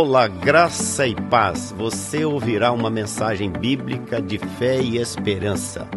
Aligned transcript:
Olá, 0.00 0.28
graça 0.28 1.08
e 1.08 1.14
paz. 1.28 1.74
Você 1.76 2.24
ouvirá 2.24 2.70
uma 2.70 2.88
mensagem 2.88 3.50
bíblica 3.50 4.22
de 4.22 4.38
fé 4.38 4.80
e 4.80 4.96
esperança. 4.96 5.88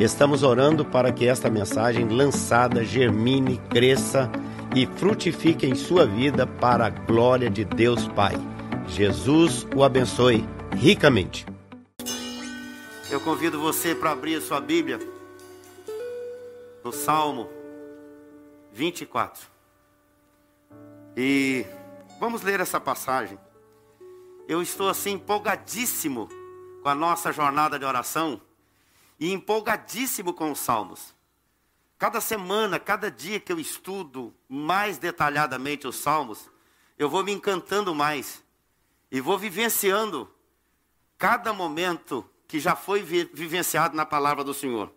Estamos 0.00 0.42
orando 0.42 0.86
para 0.86 1.12
que 1.12 1.26
esta 1.26 1.50
mensagem 1.50 2.08
lançada 2.08 2.82
germine, 2.82 3.58
cresça 3.68 4.32
e 4.74 4.86
frutifique 4.86 5.66
em 5.66 5.74
sua 5.74 6.06
vida 6.06 6.46
para 6.46 6.86
a 6.86 6.88
glória 6.88 7.50
de 7.50 7.62
Deus 7.62 8.08
Pai. 8.08 8.32
Jesus 8.88 9.66
o 9.76 9.84
abençoe 9.84 10.48
ricamente. 10.74 11.44
Eu 13.10 13.20
convido 13.20 13.60
você 13.60 13.94
para 13.94 14.12
abrir 14.12 14.36
a 14.36 14.40
sua 14.40 14.62
Bíblia 14.62 14.98
no 16.82 16.90
Salmo 16.90 17.50
24. 18.72 19.46
E 21.14 21.66
Vamos 22.22 22.42
ler 22.42 22.60
essa 22.60 22.80
passagem. 22.80 23.36
Eu 24.46 24.62
estou 24.62 24.88
assim 24.88 25.14
empolgadíssimo 25.14 26.28
com 26.80 26.88
a 26.88 26.94
nossa 26.94 27.32
jornada 27.32 27.80
de 27.80 27.84
oração 27.84 28.40
e 29.18 29.32
empolgadíssimo 29.32 30.32
com 30.32 30.52
os 30.52 30.60
salmos. 30.60 31.16
Cada 31.98 32.20
semana, 32.20 32.78
cada 32.78 33.10
dia 33.10 33.40
que 33.40 33.52
eu 33.52 33.58
estudo 33.58 34.32
mais 34.48 34.98
detalhadamente 34.98 35.88
os 35.88 35.96
salmos, 35.96 36.48
eu 36.96 37.10
vou 37.10 37.24
me 37.24 37.32
encantando 37.32 37.92
mais 37.92 38.40
e 39.10 39.20
vou 39.20 39.36
vivenciando 39.36 40.32
cada 41.18 41.52
momento 41.52 42.24
que 42.46 42.60
já 42.60 42.76
foi 42.76 43.02
vivenciado 43.02 43.96
na 43.96 44.06
palavra 44.06 44.44
do 44.44 44.54
Senhor. 44.54 44.92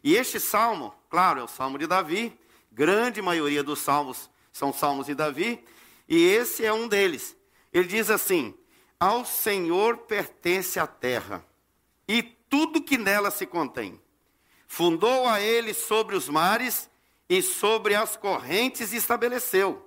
E 0.00 0.14
este 0.14 0.38
salmo, 0.38 0.94
claro, 1.10 1.40
é 1.40 1.42
o 1.42 1.48
salmo 1.48 1.76
de 1.76 1.88
Davi, 1.88 2.38
grande 2.70 3.20
maioria 3.20 3.64
dos 3.64 3.80
salmos 3.80 4.30
são 4.52 4.72
salmos 4.72 5.06
de 5.06 5.14
Davi, 5.16 5.64
e 6.08 6.24
esse 6.24 6.64
é 6.64 6.72
um 6.72 6.88
deles. 6.88 7.36
Ele 7.72 7.86
diz 7.86 8.10
assim: 8.10 8.54
Ao 8.98 9.24
Senhor 9.24 9.98
pertence 9.98 10.80
a 10.80 10.86
terra 10.86 11.44
e 12.06 12.22
tudo 12.22 12.82
que 12.82 12.96
nela 12.96 13.30
se 13.30 13.46
contém. 13.46 14.00
Fundou 14.66 15.26
a 15.26 15.40
ele 15.40 15.74
sobre 15.74 16.16
os 16.16 16.28
mares 16.28 16.88
e 17.28 17.42
sobre 17.42 17.94
as 17.94 18.16
correntes 18.16 18.92
estabeleceu. 18.92 19.86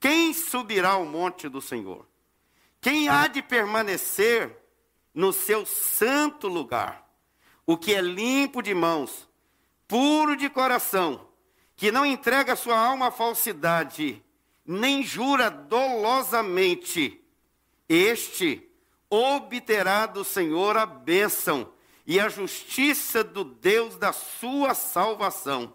Quem 0.00 0.32
subirá 0.32 0.90
ao 0.90 1.04
monte 1.04 1.48
do 1.48 1.60
Senhor? 1.60 2.06
Quem 2.80 3.08
há 3.08 3.26
de 3.26 3.42
permanecer 3.42 4.54
no 5.14 5.32
seu 5.32 5.64
santo 5.64 6.48
lugar? 6.48 7.02
O 7.66 7.78
que 7.78 7.94
é 7.94 8.00
limpo 8.00 8.60
de 8.60 8.74
mãos, 8.74 9.26
puro 9.88 10.36
de 10.36 10.50
coração, 10.50 11.26
que 11.76 11.90
não 11.90 12.04
entrega 12.04 12.54
sua 12.54 12.78
alma 12.78 13.06
à 13.08 13.10
falsidade, 13.10 14.22
nem 14.66 15.02
jura 15.02 15.50
dolosamente, 15.50 17.22
este 17.88 18.68
obterá 19.10 20.06
do 20.06 20.24
Senhor 20.24 20.76
a 20.76 20.86
bênção 20.86 21.72
e 22.06 22.18
a 22.18 22.28
justiça 22.28 23.22
do 23.22 23.44
Deus 23.44 23.96
da 23.96 24.12
sua 24.12 24.74
salvação. 24.74 25.74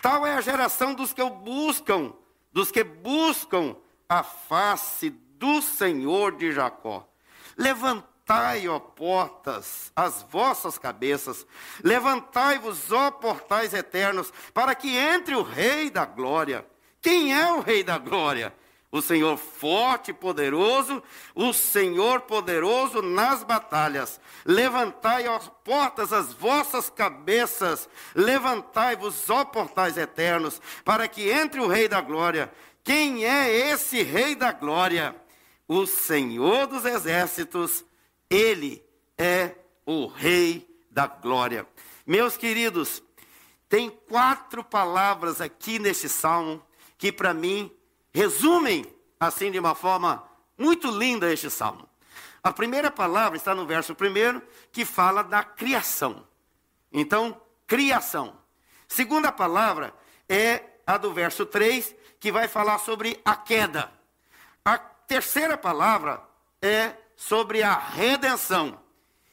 Tal 0.00 0.26
é 0.26 0.34
a 0.34 0.40
geração 0.40 0.94
dos 0.94 1.12
que 1.12 1.22
o 1.22 1.30
buscam, 1.30 2.12
dos 2.52 2.70
que 2.70 2.82
buscam 2.82 3.76
a 4.08 4.22
face 4.22 5.10
do 5.10 5.62
Senhor 5.62 6.36
de 6.36 6.52
Jacó. 6.52 7.08
Levantai, 7.56 8.66
ó 8.68 8.78
portas, 8.78 9.92
as 9.94 10.22
vossas 10.22 10.76
cabeças, 10.78 11.46
levantai-vos, 11.82 12.90
ó 12.90 13.10
portais 13.10 13.72
eternos, 13.72 14.32
para 14.52 14.74
que 14.74 14.96
entre 14.96 15.34
o 15.34 15.42
Rei 15.42 15.88
da 15.88 16.04
glória. 16.04 16.66
Quem 17.02 17.34
é 17.34 17.52
o 17.52 17.60
Rei 17.60 17.82
da 17.82 17.98
Glória? 17.98 18.54
O 18.92 19.02
Senhor 19.02 19.38
forte 19.38 20.10
e 20.10 20.14
poderoso, 20.14 21.02
o 21.34 21.52
Senhor 21.52 22.20
poderoso 22.20 23.00
nas 23.00 23.42
batalhas. 23.42 24.20
Levantai, 24.44 25.26
ó 25.26 25.38
portas, 25.38 26.12
as 26.12 26.32
vossas 26.34 26.90
cabeças, 26.90 27.88
levantai-vos, 28.14 29.28
ó 29.30 29.46
portais 29.46 29.96
eternos, 29.96 30.60
para 30.84 31.08
que 31.08 31.30
entre 31.30 31.58
o 31.58 31.66
Rei 31.66 31.88
da 31.88 32.02
Glória. 32.02 32.52
Quem 32.84 33.24
é 33.24 33.50
esse 33.72 34.02
Rei 34.02 34.34
da 34.34 34.52
Glória? 34.52 35.16
O 35.66 35.86
Senhor 35.86 36.66
dos 36.66 36.84
Exércitos, 36.84 37.82
Ele 38.28 38.84
é 39.16 39.52
o 39.86 40.06
Rei 40.06 40.68
da 40.90 41.06
Glória. 41.06 41.66
Meus 42.06 42.36
queridos, 42.36 43.02
tem 43.70 43.88
quatro 43.88 44.62
palavras 44.62 45.40
aqui 45.40 45.78
neste 45.78 46.10
salmo 46.10 46.62
que 47.02 47.10
para 47.10 47.34
mim 47.34 47.68
resumem 48.14 48.86
assim 49.18 49.50
de 49.50 49.58
uma 49.58 49.74
forma 49.74 50.22
muito 50.56 50.88
linda 50.88 51.32
este 51.32 51.50
salmo. 51.50 51.88
A 52.40 52.52
primeira 52.52 52.92
palavra 52.92 53.36
está 53.36 53.56
no 53.56 53.66
verso 53.66 53.92
primeiro, 53.92 54.40
que 54.70 54.84
fala 54.84 55.24
da 55.24 55.42
criação. 55.42 56.24
Então, 56.92 57.42
criação. 57.66 58.36
Segunda 58.86 59.32
palavra 59.32 59.92
é 60.28 60.62
a 60.86 60.96
do 60.96 61.12
verso 61.12 61.44
3, 61.44 61.92
que 62.20 62.30
vai 62.30 62.46
falar 62.46 62.78
sobre 62.78 63.20
a 63.24 63.34
queda. 63.34 63.90
A 64.64 64.78
terceira 64.78 65.58
palavra 65.58 66.22
é 66.60 66.94
sobre 67.16 67.64
a 67.64 67.76
redenção. 67.76 68.78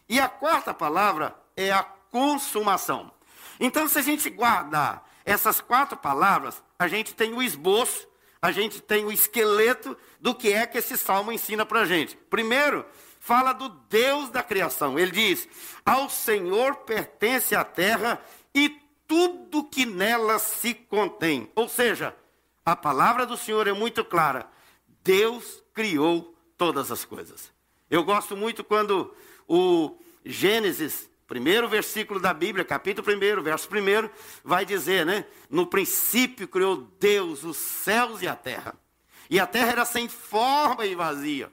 E 0.09 0.19
a 0.19 0.28
quarta 0.28 0.74
palavra 0.74 1.36
é 1.56 1.72
a 1.72 1.84
consumação. 1.84 3.12
Então, 3.59 3.88
se 3.88 4.00
a 4.00 4.01
gente 4.01 4.28
guardar 4.28 5.07
essas 5.30 5.62
quatro 5.62 5.96
palavras, 5.96 6.64
a 6.78 6.88
gente 6.88 7.14
tem 7.14 7.34
o 7.34 7.42
esboço, 7.42 8.08
a 8.42 8.52
gente 8.52 8.82
tem 8.82 9.06
o 9.06 9.12
esqueleto 9.12 9.96
do 10.20 10.34
que 10.34 10.52
é 10.52 10.66
que 10.66 10.78
esse 10.78 10.98
salmo 10.98 11.32
ensina 11.32 11.66
para 11.66 11.82
a 11.82 11.86
gente. 11.86 12.18
Primeiro, 12.30 12.86
fala 13.20 13.54
do 13.54 13.70
Deus 13.90 14.30
da 14.30 14.42
criação. 14.42 14.98
Ele 14.98 15.12
diz: 15.12 15.48
Ao 15.86 16.10
Senhor 16.10 16.78
pertence 16.78 17.56
a 17.56 17.64
terra 17.64 18.20
e 18.56 18.76
tudo 19.06 19.64
que 19.64 19.86
nela 19.86 20.40
se 20.40 20.74
contém. 20.74 21.52
Ou 21.54 21.70
seja, 21.70 22.16
a 22.66 22.76
palavra 22.76 23.26
do 23.26 23.38
Senhor 23.38 23.68
é 23.68 23.74
muito 23.74 24.04
clara. 24.04 24.48
Deus 25.04 25.64
criou 25.74 26.36
todas 26.58 26.92
as 26.92 27.06
coisas. 27.06 27.52
Eu 27.90 28.04
gosto 28.04 28.36
muito 28.36 28.64
quando 28.64 29.14
o 29.48 29.96
Gênesis 30.26 31.10
primeiro 31.30 31.70
versículo 31.70 32.20
da 32.20 32.34
Bíblia, 32.34 32.66
capítulo 32.66 33.08
1, 33.08 33.44
verso 33.44 33.70
1, 33.70 34.10
vai 34.44 34.66
dizer, 34.66 35.06
né? 35.06 35.26
No 35.48 35.68
princípio 35.68 36.48
criou 36.48 36.92
Deus 37.00 37.44
os 37.44 37.56
céus 37.56 38.24
e 38.24 38.28
a 38.28 38.36
terra. 38.36 38.74
E 39.30 39.40
a 39.40 39.46
terra 39.46 39.72
era 39.74 39.86
sem 39.86 40.10
forma 40.10 40.88
e 40.88 40.96
vazia. 40.96 41.52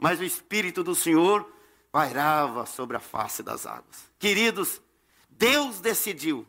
Mas 0.00 0.18
o 0.18 0.24
Espírito 0.24 0.82
do 0.82 0.96
Senhor 0.96 1.48
pairava 1.92 2.66
sobre 2.66 2.96
a 2.96 3.00
face 3.00 3.40
das 3.40 3.64
águas. 3.66 4.10
Queridos, 4.18 4.82
Deus 5.30 5.80
decidiu. 5.80 6.44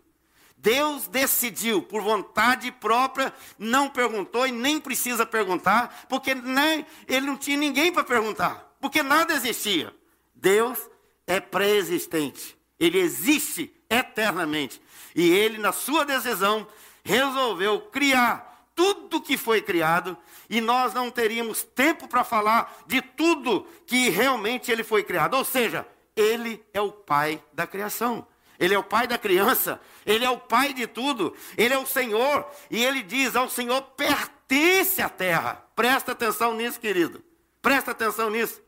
Deus 0.57 1.07
decidiu 1.07 1.83
por 1.83 2.01
vontade 2.01 2.71
própria, 2.71 3.31
não 3.59 3.87
perguntou 3.87 4.47
e 4.47 4.51
nem 4.51 4.81
precisa 4.81 5.23
perguntar, 5.23 6.07
porque 6.09 6.33
nem, 6.33 6.83
ele 7.07 7.27
não 7.27 7.37
tinha 7.37 7.57
ninguém 7.57 7.93
para 7.93 8.03
perguntar, 8.03 8.75
porque 8.81 9.03
nada 9.03 9.35
existia. 9.35 9.95
Deus 10.33 10.79
é 11.27 11.39
pré-existente. 11.39 12.57
Ele 12.79 12.99
existe 12.99 13.73
eternamente. 13.89 14.81
E 15.15 15.29
ele, 15.29 15.57
na 15.57 15.71
sua 15.71 16.03
decisão, 16.05 16.67
resolveu 17.03 17.79
criar 17.81 18.69
tudo 18.75 19.21
que 19.21 19.37
foi 19.37 19.61
criado, 19.61 20.17
e 20.49 20.59
nós 20.59 20.93
não 20.93 21.09
teríamos 21.09 21.63
tempo 21.63 22.07
para 22.07 22.25
falar 22.25 22.83
de 22.85 23.01
tudo 23.01 23.65
que 23.87 24.09
realmente 24.09 24.69
ele 24.69 24.83
foi 24.83 25.01
criado. 25.03 25.35
Ou 25.35 25.45
seja, 25.45 25.87
ele 26.15 26.63
é 26.73 26.81
o 26.81 26.91
pai 26.91 27.41
da 27.53 27.65
criação. 27.65 28.27
Ele 28.59 28.73
é 28.73 28.79
o 28.79 28.83
pai 28.83 29.05
da 29.05 29.17
criança, 29.17 29.81
ele 30.05 30.23
é 30.23 30.29
o 30.29 30.39
pai 30.39 30.73
de 30.73 30.87
tudo, 30.87 31.35
ele 31.57 31.73
é 31.73 31.77
o 31.77 31.85
Senhor, 31.85 32.49
e 32.71 32.83
ele 32.83 33.03
diz: 33.03 33.35
ao 33.35 33.49
Senhor 33.49 33.81
pertence 33.81 35.01
a 35.01 35.09
terra. 35.09 35.61
Presta 35.75 36.13
atenção 36.13 36.53
nisso, 36.55 36.79
querido. 36.79 37.21
Presta 37.61 37.91
atenção 37.91 38.29
nisso. 38.29 38.61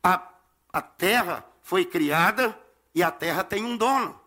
A, 0.00 0.22
a 0.72 0.80
terra 0.80 1.44
foi 1.66 1.84
criada 1.84 2.56
e 2.94 3.02
a 3.02 3.10
terra 3.10 3.42
tem 3.42 3.64
um 3.64 3.76
dono. 3.76 4.20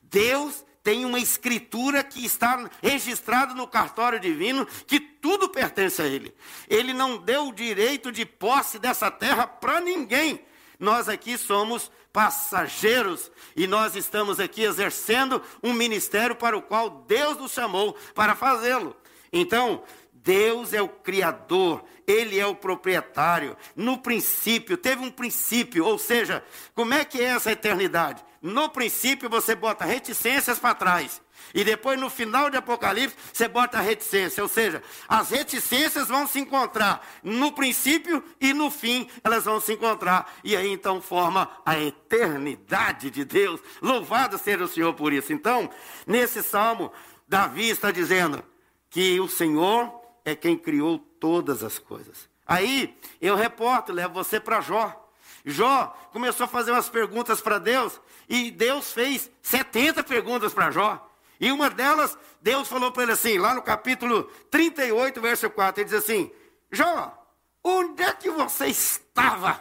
Deus 0.00 0.64
tem 0.80 1.04
uma 1.04 1.18
escritura 1.18 2.04
que 2.04 2.24
está 2.24 2.70
registrada 2.80 3.52
no 3.52 3.66
cartório 3.66 4.20
divino 4.20 4.64
que 4.86 5.00
tudo 5.00 5.48
pertence 5.48 6.00
a 6.00 6.06
Ele. 6.06 6.32
Ele 6.68 6.94
não 6.94 7.18
deu 7.18 7.48
o 7.48 7.52
direito 7.52 8.12
de 8.12 8.24
posse 8.24 8.78
dessa 8.78 9.10
terra 9.10 9.44
para 9.44 9.80
ninguém. 9.80 10.44
Nós 10.78 11.08
aqui 11.08 11.36
somos 11.36 11.90
passageiros 12.12 13.28
e 13.56 13.66
nós 13.66 13.96
estamos 13.96 14.38
aqui 14.38 14.62
exercendo 14.62 15.42
um 15.64 15.72
ministério 15.72 16.36
para 16.36 16.56
o 16.56 16.62
qual 16.62 17.04
Deus 17.08 17.36
nos 17.38 17.50
chamou 17.50 17.94
para 18.14 18.36
fazê-lo. 18.36 18.96
Então, 19.32 19.82
Deus 20.24 20.72
é 20.72 20.80
o 20.80 20.88
Criador, 20.88 21.84
Ele 22.06 22.40
é 22.40 22.46
o 22.46 22.54
proprietário. 22.54 23.54
No 23.76 23.98
princípio, 23.98 24.78
teve 24.78 25.04
um 25.04 25.10
princípio, 25.10 25.84
ou 25.84 25.98
seja, 25.98 26.42
como 26.74 26.94
é 26.94 27.04
que 27.04 27.20
é 27.20 27.24
essa 27.24 27.52
eternidade? 27.52 28.24
No 28.40 28.70
princípio 28.70 29.28
você 29.28 29.54
bota 29.54 29.86
reticências 29.86 30.58
para 30.58 30.74
trás 30.74 31.22
E 31.54 31.64
depois, 31.64 31.98
no 31.98 32.10
final 32.10 32.50
de 32.50 32.58
Apocalipse, 32.58 33.16
você 33.32 33.48
bota 33.48 33.78
a 33.78 33.80
reticência. 33.80 34.42
Ou 34.42 34.48
seja, 34.48 34.82
as 35.08 35.30
reticências 35.30 36.08
vão 36.08 36.26
se 36.26 36.40
encontrar 36.40 37.06
no 37.22 37.52
princípio 37.52 38.22
e 38.40 38.52
no 38.52 38.70
fim, 38.70 39.08
elas 39.22 39.44
vão 39.44 39.60
se 39.60 39.72
encontrar. 39.72 40.30
E 40.42 40.56
aí 40.56 40.70
então 40.70 41.00
forma 41.02 41.50
a 41.64 41.78
eternidade 41.78 43.10
de 43.10 43.24
Deus. 43.24 43.60
Louvado 43.80 44.38
seja 44.38 44.64
o 44.64 44.68
Senhor 44.68 44.94
por 44.94 45.12
isso. 45.12 45.32
Então, 45.32 45.70
nesse 46.06 46.42
salmo, 46.42 46.92
Davi 47.28 47.68
está 47.68 47.90
dizendo 47.90 48.42
que 48.90 49.18
o 49.20 49.28
Senhor 49.28 50.03
é 50.24 50.34
quem 50.34 50.56
criou 50.56 50.98
todas 50.98 51.62
as 51.62 51.78
coisas. 51.78 52.28
Aí 52.46 52.96
eu 53.20 53.36
reporto, 53.36 53.92
levo 53.92 54.14
você 54.14 54.40
para 54.40 54.60
Jó. 54.60 55.00
Jó 55.44 55.94
começou 56.12 56.44
a 56.44 56.48
fazer 56.48 56.70
umas 56.70 56.88
perguntas 56.88 57.40
para 57.40 57.58
Deus 57.58 58.00
e 58.28 58.50
Deus 58.50 58.92
fez 58.92 59.30
70 59.42 60.02
perguntas 60.02 60.54
para 60.54 60.70
Jó. 60.70 61.10
E 61.38 61.52
uma 61.52 61.68
delas, 61.68 62.16
Deus 62.40 62.68
falou 62.68 62.90
para 62.92 63.02
ele 63.02 63.12
assim, 63.12 63.38
lá 63.38 63.54
no 63.54 63.62
capítulo 63.62 64.24
38, 64.50 65.20
verso 65.20 65.50
4, 65.50 65.82
ele 65.82 65.90
diz 65.90 65.98
assim: 65.98 66.32
Jó, 66.70 67.26
onde 67.62 68.02
é 68.02 68.12
que 68.14 68.30
você 68.30 68.66
estava 68.66 69.60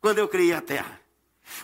quando 0.00 0.18
eu 0.18 0.28
criei 0.28 0.54
a 0.54 0.60
terra? 0.60 1.00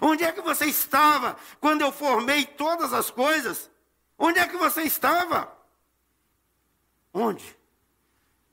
Onde 0.00 0.22
é 0.22 0.30
que 0.30 0.40
você 0.40 0.66
estava 0.66 1.36
quando 1.60 1.80
eu 1.80 1.90
formei 1.90 2.44
todas 2.44 2.92
as 2.92 3.10
coisas? 3.10 3.70
Onde 4.18 4.38
é 4.38 4.46
que 4.46 4.56
você 4.56 4.82
estava? 4.82 5.50
Onde? 7.12 7.57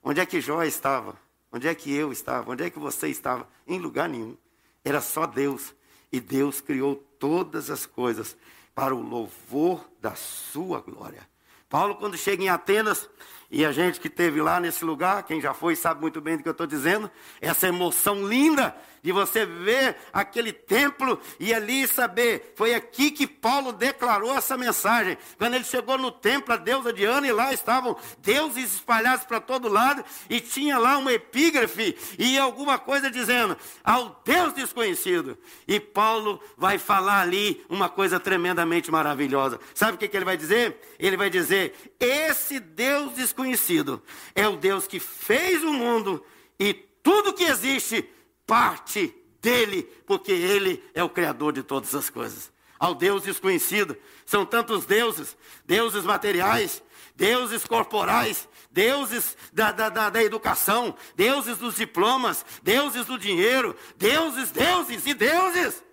Onde 0.07 0.22
é 0.22 0.25
que 0.25 0.40
Jó 0.40 0.62
estava? 0.62 1.19
Onde 1.52 1.68
é 1.68 1.74
que 1.74 1.92
eu 1.92 2.12
estava? 2.12 2.52
Onde 2.52 2.63
é 2.63 2.69
que 2.69 2.78
você 2.78 3.07
estava? 3.07 3.50
Em 3.66 3.80
lugar 3.80 4.07
nenhum. 4.07 4.38
Era 4.84 5.02
só 5.02 5.25
Deus. 5.25 5.74
E 6.12 6.19
Deus 6.19 6.62
criou 6.62 6.96
todas 7.18 7.72
as 7.72 7.88
coisas 7.88 8.38
para 8.75 8.94
o 8.94 9.02
louvor 9.02 9.90
da 10.00 10.13
sua 10.13 10.80
glória. 10.80 11.28
Paulo, 11.68 11.96
quando 11.96 12.16
chega 12.19 12.44
em 12.44 12.50
Atenas, 12.50 13.10
e 13.51 13.65
a 13.65 13.71
gente 13.71 14.00
que 14.00 14.07
esteve 14.07 14.42
lá 14.42 14.59
nesse 14.59 14.83
lugar, 14.83 15.24
quem 15.24 15.39
já 15.39 15.53
foi 15.53 15.75
sabe 15.75 16.01
muito 16.01 16.19
bem 16.19 16.38
do 16.38 16.44
que 16.44 16.50
eu 16.50 16.51
estou 16.51 16.68
dizendo, 16.68 17.09
essa 17.39 17.68
emoção 17.68 18.27
linda 18.27 18.75
de 19.06 19.12
você 19.12 19.45
ver 19.45 19.95
aquele 20.12 20.51
templo 20.51 21.21
e 21.39 21.53
ali 21.53 21.88
saber, 21.88 22.53
foi 22.56 22.74
aqui 22.74 23.12
que 23.12 23.27
Paulo 23.27 23.71
declarou 23.71 24.36
essa 24.36 24.57
mensagem. 24.57 25.15
Quando 25.38 25.53
ele 25.53 25.63
chegou 25.63 25.95
no 25.95 26.09
templo, 26.09 26.51
a 26.51 26.57
deusa 26.57 26.92
Diana, 26.92 27.27
e 27.27 27.31
lá 27.31 27.53
estavam 27.53 27.95
deuses 28.18 28.74
espalhados 28.74 29.24
para 29.24 29.39
todo 29.39 29.69
lado, 29.69 30.03
e 30.27 30.42
tinha 30.42 30.80
lá 30.80 30.97
uma 30.97 31.13
epígrafe 31.13 31.95
e 32.18 32.36
alguma 32.39 32.80
coisa 32.80 33.12
dizendo, 33.12 33.56
ao 33.83 34.24
Deus 34.25 34.53
desconhecido. 34.53 35.38
E 35.68 35.80
Paulo 35.80 36.42
vai 36.57 36.80
falar 36.80 37.21
ali 37.21 37.63
uma 37.69 37.88
coisa 37.88 38.19
tremendamente 38.19 38.89
maravilhosa. 38.89 39.59
Sabe 39.75 39.94
o 39.94 39.97
que, 40.00 40.07
que 40.07 40.18
ele 40.18 40.25
vai 40.25 40.36
dizer? 40.36 40.81
Ele 40.97 41.15
vai 41.15 41.30
dizer: 41.30 41.95
esse 42.00 42.59
Deus 42.59 43.13
desconhecido 43.35 44.01
é 44.33 44.47
o 44.47 44.55
Deus 44.55 44.87
que 44.87 44.99
fez 44.99 45.61
o 45.63 45.73
mundo 45.73 46.23
e 46.57 46.73
tudo 46.73 47.33
que 47.33 47.43
existe 47.43 48.09
parte 48.47 49.13
dele, 49.41 49.83
porque 50.07 50.31
ele 50.31 50.81
é 50.93 51.03
o 51.03 51.09
criador 51.09 51.51
de 51.51 51.61
todas 51.61 51.93
as 51.93 52.09
coisas. 52.09 52.51
Ao 52.79 52.95
Deus 52.95 53.23
desconhecido, 53.23 53.95
são 54.25 54.45
tantos 54.45 54.85
deuses, 54.85 55.37
deuses 55.65 56.03
materiais, 56.03 56.81
deuses 57.15 57.65
corporais, 57.65 58.47
deuses 58.71 59.37
da, 59.53 59.71
da, 59.71 59.89
da, 59.89 60.09
da, 60.09 60.23
educação, 60.23 60.95
deuses 61.15 61.57
dos 61.57 61.75
diplomas, 61.75 62.45
deuses 62.63 63.05
do 63.05 63.17
dinheiro, 63.17 63.75
deuses, 63.97 64.51
deuses 64.51 65.05
e 65.05 65.13
deuses. 65.13 65.83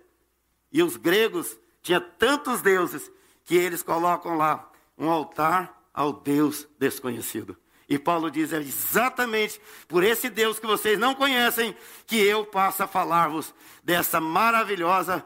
E 0.71 0.81
os 0.81 0.97
gregos 0.97 1.57
tinham 1.81 2.03
tantos 2.17 2.61
deuses 2.61 3.11
que 3.45 3.55
eles 3.55 3.83
colocam 3.83 4.35
lá 4.35 4.69
um 4.97 5.09
altar 5.09 5.82
ao 5.93 6.13
Deus 6.13 6.67
desconhecido. 6.79 7.57
E 7.87 7.99
Paulo 7.99 8.31
diz: 8.31 8.51
é 8.53 8.57
exatamente 8.57 9.61
por 9.87 10.03
esse 10.03 10.29
Deus 10.29 10.59
que 10.59 10.65
vocês 10.65 10.97
não 10.97 11.13
conhecem 11.13 11.75
que 12.07 12.17
eu 12.17 12.45
passo 12.45 12.83
a 12.83 12.87
falar-vos 12.87 13.53
dessa 13.83 14.19
maravilhosa 14.19 15.25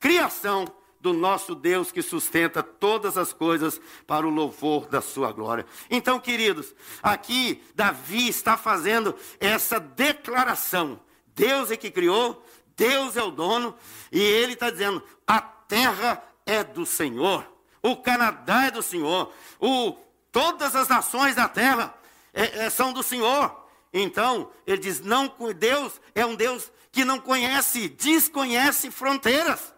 criação 0.00 0.64
do 1.00 1.12
nosso 1.12 1.54
Deus 1.54 1.90
que 1.90 2.00
sustenta 2.00 2.62
todas 2.62 3.18
as 3.18 3.32
coisas 3.32 3.80
para 4.06 4.26
o 4.26 4.30
louvor 4.30 4.86
da 4.86 5.00
sua 5.00 5.32
glória. 5.32 5.66
Então, 5.90 6.18
queridos, 6.18 6.74
aqui 7.02 7.62
Davi 7.74 8.28
está 8.28 8.56
fazendo 8.56 9.14
essa 9.38 9.78
declaração: 9.78 11.00
Deus 11.34 11.70
é 11.70 11.76
que 11.76 11.90
criou, 11.90 12.44
Deus 12.76 13.16
é 13.16 13.22
o 13.22 13.30
dono, 13.30 13.74
e 14.10 14.20
ele 14.20 14.54
está 14.54 14.70
dizendo: 14.70 15.02
a 15.26 15.40
terra 15.40 16.22
é 16.46 16.64
do 16.64 16.86
Senhor, 16.86 17.51
o 17.82 17.96
Canadá 17.96 18.66
é 18.66 18.70
do 18.70 18.82
Senhor, 18.82 19.32
o 19.60 19.96
Todas 20.32 20.74
as 20.74 20.88
nações 20.88 21.36
da 21.36 21.46
terra 21.46 21.94
é, 22.32 22.64
é, 22.64 22.70
são 22.70 22.90
do 22.90 23.02
Senhor. 23.02 23.54
Então, 23.92 24.50
ele 24.66 24.78
diz: 24.78 25.00
não, 25.00 25.30
Deus 25.54 26.00
é 26.14 26.24
um 26.24 26.34
Deus 26.34 26.72
que 26.90 27.04
não 27.04 27.20
conhece, 27.20 27.90
desconhece 27.90 28.90
fronteiras. 28.90 29.74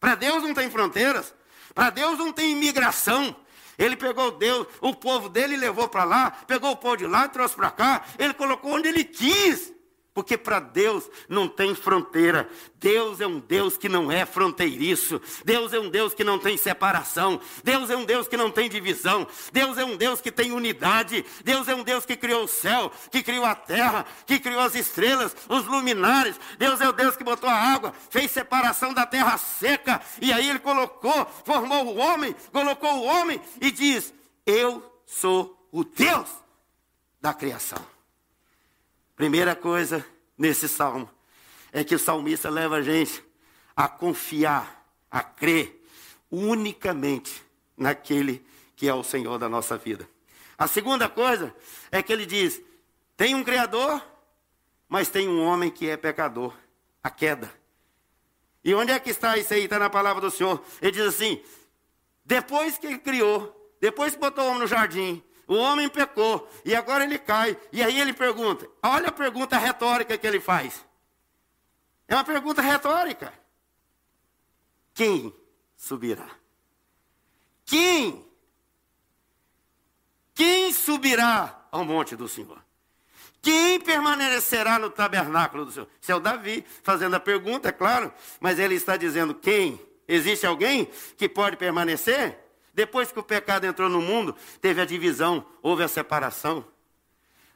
Para 0.00 0.14
Deus 0.14 0.42
não 0.42 0.54
tem 0.54 0.70
fronteiras. 0.70 1.34
Para 1.74 1.90
Deus 1.90 2.18
não 2.18 2.32
tem 2.32 2.52
imigração. 2.52 3.36
Ele 3.76 3.96
pegou 3.96 4.32
Deus, 4.32 4.66
o 4.80 4.92
povo 4.92 5.28
dele 5.28 5.56
levou 5.56 5.86
para 5.88 6.02
lá, 6.02 6.30
pegou 6.30 6.72
o 6.72 6.76
povo 6.76 6.96
de 6.96 7.06
lá, 7.06 7.28
trouxe 7.28 7.54
para 7.54 7.70
cá, 7.70 8.04
ele 8.18 8.34
colocou 8.34 8.72
onde 8.72 8.88
ele 8.88 9.04
quis. 9.04 9.72
Porque 10.18 10.36
para 10.36 10.58
Deus 10.58 11.08
não 11.28 11.46
tem 11.46 11.76
fronteira. 11.76 12.50
Deus 12.74 13.20
é 13.20 13.26
um 13.28 13.38
Deus 13.38 13.78
que 13.78 13.88
não 13.88 14.10
é 14.10 14.26
fronteiriço. 14.26 15.22
Deus 15.44 15.72
é 15.72 15.78
um 15.78 15.88
Deus 15.88 16.12
que 16.12 16.24
não 16.24 16.40
tem 16.40 16.56
separação. 16.56 17.40
Deus 17.62 17.88
é 17.88 17.96
um 17.96 18.04
Deus 18.04 18.26
que 18.26 18.36
não 18.36 18.50
tem 18.50 18.68
divisão. 18.68 19.28
Deus 19.52 19.78
é 19.78 19.84
um 19.84 19.96
Deus 19.96 20.20
que 20.20 20.32
tem 20.32 20.50
unidade. 20.50 21.24
Deus 21.44 21.68
é 21.68 21.74
um 21.76 21.84
Deus 21.84 22.04
que 22.04 22.16
criou 22.16 22.42
o 22.42 22.48
céu, 22.48 22.90
que 23.12 23.22
criou 23.22 23.44
a 23.44 23.54
terra, 23.54 24.04
que 24.26 24.40
criou 24.40 24.60
as 24.60 24.74
estrelas, 24.74 25.36
os 25.48 25.64
luminares. 25.66 26.34
Deus 26.58 26.80
é 26.80 26.88
o 26.88 26.92
Deus 26.92 27.16
que 27.16 27.22
botou 27.22 27.48
a 27.48 27.54
água, 27.54 27.94
fez 28.10 28.28
separação 28.32 28.92
da 28.92 29.06
terra 29.06 29.38
seca. 29.38 30.02
E 30.20 30.32
aí 30.32 30.50
ele 30.50 30.58
colocou, 30.58 31.26
formou 31.44 31.86
o 31.86 31.96
homem, 31.96 32.34
colocou 32.50 32.92
o 32.92 33.04
homem 33.04 33.40
e 33.60 33.70
diz: 33.70 34.12
Eu 34.44 34.82
sou 35.06 35.68
o 35.70 35.84
Deus 35.84 36.28
da 37.20 37.32
criação. 37.32 37.97
Primeira 39.18 39.56
coisa 39.56 40.06
nesse 40.38 40.68
salmo 40.68 41.10
é 41.72 41.82
que 41.82 41.92
o 41.92 41.98
salmista 41.98 42.48
leva 42.48 42.76
a 42.76 42.82
gente 42.82 43.20
a 43.74 43.88
confiar, 43.88 44.88
a 45.10 45.24
crer 45.24 45.84
unicamente 46.30 47.42
naquele 47.76 48.46
que 48.76 48.86
é 48.86 48.94
o 48.94 49.02
Senhor 49.02 49.36
da 49.36 49.48
nossa 49.48 49.76
vida. 49.76 50.08
A 50.56 50.68
segunda 50.68 51.08
coisa 51.08 51.52
é 51.90 52.00
que 52.00 52.12
ele 52.12 52.24
diz: 52.24 52.62
tem 53.16 53.34
um 53.34 53.42
Criador, 53.42 54.00
mas 54.88 55.08
tem 55.08 55.28
um 55.28 55.42
homem 55.42 55.68
que 55.68 55.90
é 55.90 55.96
pecador 55.96 56.54
a 57.02 57.10
queda. 57.10 57.52
E 58.62 58.72
onde 58.72 58.92
é 58.92 59.00
que 59.00 59.10
está 59.10 59.36
isso 59.36 59.52
aí? 59.52 59.64
Está 59.64 59.80
na 59.80 59.90
palavra 59.90 60.20
do 60.20 60.30
Senhor. 60.30 60.64
Ele 60.80 60.92
diz 60.92 61.02
assim: 61.02 61.42
depois 62.24 62.78
que 62.78 62.86
ele 62.86 62.98
criou, 62.98 63.74
depois 63.80 64.14
que 64.14 64.20
botou 64.20 64.44
o 64.44 64.46
homem 64.46 64.60
no 64.60 64.68
jardim, 64.68 65.20
o 65.48 65.56
homem 65.56 65.88
pecou 65.88 66.48
e 66.64 66.74
agora 66.74 67.04
ele 67.04 67.18
cai. 67.18 67.56
E 67.72 67.82
aí 67.82 67.98
ele 67.98 68.12
pergunta: 68.12 68.68
olha 68.82 69.08
a 69.08 69.12
pergunta 69.12 69.56
retórica 69.56 70.16
que 70.18 70.26
ele 70.26 70.38
faz. 70.38 70.84
É 72.06 72.14
uma 72.14 72.24
pergunta 72.24 72.60
retórica. 72.60 73.32
Quem 74.92 75.34
subirá? 75.76 76.28
Quem? 77.64 78.26
Quem 80.34 80.72
subirá 80.72 81.66
ao 81.70 81.84
monte 81.84 82.14
do 82.14 82.28
Senhor? 82.28 82.62
Quem 83.40 83.80
permanecerá 83.80 84.78
no 84.78 84.90
tabernáculo 84.90 85.64
do 85.64 85.72
Senhor? 85.72 85.88
Isso 86.00 86.12
é 86.12 86.14
o 86.14 86.20
Davi 86.20 86.64
fazendo 86.82 87.14
a 87.14 87.20
pergunta, 87.20 87.68
é 87.68 87.72
claro, 87.72 88.12
mas 88.40 88.58
ele 88.58 88.74
está 88.74 88.96
dizendo 88.96 89.34
quem? 89.34 89.80
Existe 90.06 90.46
alguém 90.46 90.90
que 91.16 91.28
pode 91.28 91.56
permanecer? 91.56 92.47
Depois 92.78 93.10
que 93.10 93.18
o 93.18 93.24
pecado 93.24 93.66
entrou 93.66 93.88
no 93.88 94.00
mundo, 94.00 94.36
teve 94.60 94.80
a 94.80 94.84
divisão, 94.84 95.44
houve 95.60 95.82
a 95.82 95.88
separação. 95.88 96.64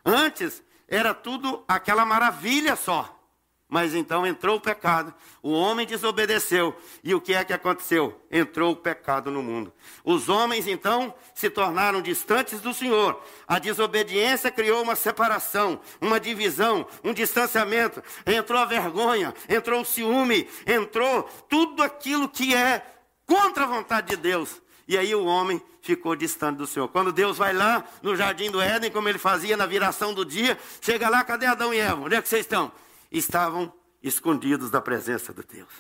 Antes 0.05 0.65
era 0.89 1.15
tudo 1.15 1.63
aquela 1.69 2.05
maravilha 2.05 2.75
só. 2.75 3.21
Mas 3.69 3.95
então 3.95 4.27
entrou 4.27 4.57
o 4.57 4.61
pecado, 4.61 5.15
o 5.41 5.53
homem 5.53 5.87
desobedeceu. 5.87 6.77
E 7.05 7.15
o 7.15 7.21
que 7.21 7.35
é 7.35 7.45
que 7.45 7.53
aconteceu? 7.53 8.21
Entrou 8.33 8.73
o 8.73 8.77
pecado 8.77 9.31
no 9.31 9.45
mundo. 9.45 9.73
Os 10.03 10.29
homens 10.29 10.67
então 10.67 11.15
se 11.37 11.49
tornaram 11.49 12.03
distantes 12.03 12.61
do 12.61 12.75
Senhor. 12.75 13.23
A 13.47 13.61
desobediência 13.61 14.51
criou 14.51 14.83
uma 14.83 14.97
separação, 14.97 15.81
uma 16.01 16.19
divisão, 16.19 16.85
um 17.05 17.15
distanciamento. 17.15 18.03
Entrou 18.27 18.61
a 18.61 18.65
vergonha, 18.65 19.33
entrou 19.49 19.83
o 19.83 19.87
ciúme, 19.87 20.49
entrou 20.67 21.23
tudo 21.49 21.81
aquilo 21.81 22.29
que 22.29 22.57
é 22.57 22.85
contra 23.25 23.63
a 23.63 23.69
vontade 23.69 24.09
de 24.09 24.17
Deus. 24.17 24.62
E 24.87 24.99
aí 24.99 25.15
o 25.15 25.25
homem 25.25 25.63
ficou 25.81 26.17
distante 26.17 26.57
do 26.59 26.67
Senhor. 26.67 26.89
Quando 26.89 27.13
Deus 27.13 27.39
vai 27.39 27.53
lá 27.53 27.85
no 28.03 28.17
jardim 28.17 28.51
do 28.51 28.61
Éden, 28.61 28.91
como 28.91 29.09
ele 29.09 29.19
fazia 29.19 29.57
na 29.57 29.67
viração 29.67 30.13
do 30.13 30.25
dia, 30.25 30.59
chega 30.81 31.09
lá, 31.09 31.23
cadê 31.25 31.47
Adão 31.47 31.73
e 31.73 31.79
Eva? 31.79 32.03
Onde 32.03 32.15
é 32.15 32.23
que 32.23 32.29
vocês 32.29 32.45
estão? 32.45 32.73
Estavam 33.11 33.73
escondidos 34.03 34.71
da 34.71 34.81
presença 34.81 35.33
de 35.33 35.43
Deus. 35.43 35.73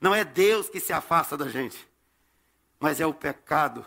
Não 0.00 0.14
é 0.14 0.24
Deus 0.24 0.68
que 0.68 0.80
se 0.80 0.92
afasta 0.92 1.36
da 1.36 1.48
gente, 1.48 1.88
mas 2.78 3.00
é 3.00 3.06
o 3.06 3.14
pecado 3.14 3.84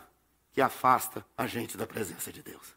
que 0.52 0.60
afasta 0.60 1.24
a 1.36 1.46
gente 1.46 1.76
da 1.76 1.86
presença 1.86 2.32
de 2.32 2.42
Deus. 2.42 2.74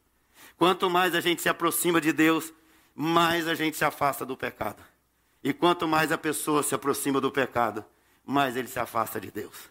Quanto 0.57 0.89
mais 0.89 1.13
a 1.13 1.19
gente 1.19 1.41
se 1.41 1.49
aproxima 1.49 1.99
de 1.99 2.13
Deus, 2.13 2.53
mais 2.93 3.47
a 3.47 3.53
gente 3.53 3.75
se 3.75 3.83
afasta 3.83 4.25
do 4.25 4.37
pecado. 4.37 4.81
E 5.43 5.53
quanto 5.53 5.87
mais 5.87 6.11
a 6.11 6.17
pessoa 6.17 6.63
se 6.63 6.73
aproxima 6.73 7.19
do 7.19 7.29
pecado, 7.29 7.85
mais 8.25 8.55
ele 8.55 8.67
se 8.67 8.79
afasta 8.79 9.19
de 9.19 9.29
Deus. 9.29 9.69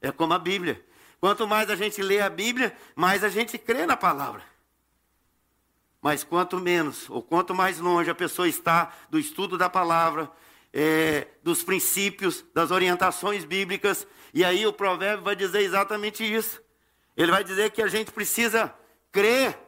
É 0.00 0.12
como 0.12 0.34
a 0.34 0.38
Bíblia. 0.38 0.84
Quanto 1.20 1.46
mais 1.46 1.70
a 1.70 1.76
gente 1.76 2.02
lê 2.02 2.20
a 2.20 2.28
Bíblia, 2.28 2.76
mais 2.94 3.24
a 3.24 3.28
gente 3.28 3.58
crê 3.58 3.86
na 3.86 3.96
palavra. 3.96 4.42
Mas 6.00 6.22
quanto 6.22 6.60
menos, 6.60 7.08
ou 7.10 7.22
quanto 7.22 7.54
mais 7.54 7.78
longe 7.78 8.10
a 8.10 8.14
pessoa 8.14 8.48
está 8.48 8.92
do 9.10 9.18
estudo 9.18 9.58
da 9.58 9.68
palavra, 9.68 10.30
é, 10.72 11.26
dos 11.42 11.62
princípios, 11.62 12.44
das 12.54 12.70
orientações 12.70 13.44
bíblicas, 13.44 14.06
e 14.32 14.44
aí 14.44 14.66
o 14.66 14.72
provérbio 14.72 15.24
vai 15.24 15.34
dizer 15.34 15.62
exatamente 15.62 16.22
isso. 16.22 16.62
Ele 17.16 17.32
vai 17.32 17.42
dizer 17.42 17.70
que 17.70 17.82
a 17.82 17.88
gente 17.88 18.12
precisa 18.12 18.72
crer, 19.10 19.58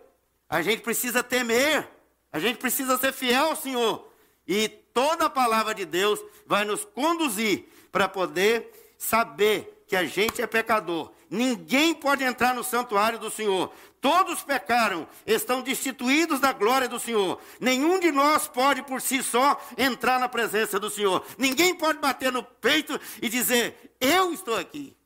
a 0.49 0.61
gente 0.61 0.83
precisa 0.83 1.23
temer, 1.23 1.89
a 2.31 2.39
gente 2.39 2.59
precisa 2.59 2.99
ser 2.99 3.13
fiel 3.13 3.47
ao 3.47 3.57
Senhor. 3.57 4.07
E 4.47 4.69
toda 4.69 5.27
a 5.27 5.31
palavra 5.31 5.75
de 5.75 5.85
Deus 5.85 6.23
vai 6.47 6.65
nos 6.65 6.85
conduzir 6.85 7.65
para 7.91 8.09
poder 8.09 8.95
saber 8.99 9.85
que 9.87 9.97
a 9.97 10.05
gente 10.05 10.43
é 10.43 10.47
pecador. 10.47 11.11
Ninguém 11.31 11.95
pode 11.95 12.25
entrar 12.25 12.55
no 12.55 12.65
santuário 12.65 13.19
do 13.19 13.31
Senhor. 13.31 13.73
Todos 14.01 14.43
pecaram, 14.43 15.07
estão 15.27 15.61
destituídos 15.61 16.41
da 16.41 16.53
glória 16.53 16.89
do 16.89 16.99
Senhor. 16.99 17.39
Nenhum 17.61 18.01
de 18.01 18.11
nós 18.11 18.49
pode 18.49 18.83
por 18.83 19.01
si 19.01 19.23
só 19.23 19.61
entrar 19.77 20.19
na 20.19 20.29
presença 20.29 20.79
do 20.81 20.89
Senhor. 20.89 21.25
Ninguém 21.37 21.75
pode 21.75 21.99
bater 21.99 22.33
no 22.33 22.43
peito 22.43 22.99
e 23.21 23.29
dizer: 23.29 23.95
Eu 24.01 24.33
estou 24.33 24.57
aqui, 24.57 24.97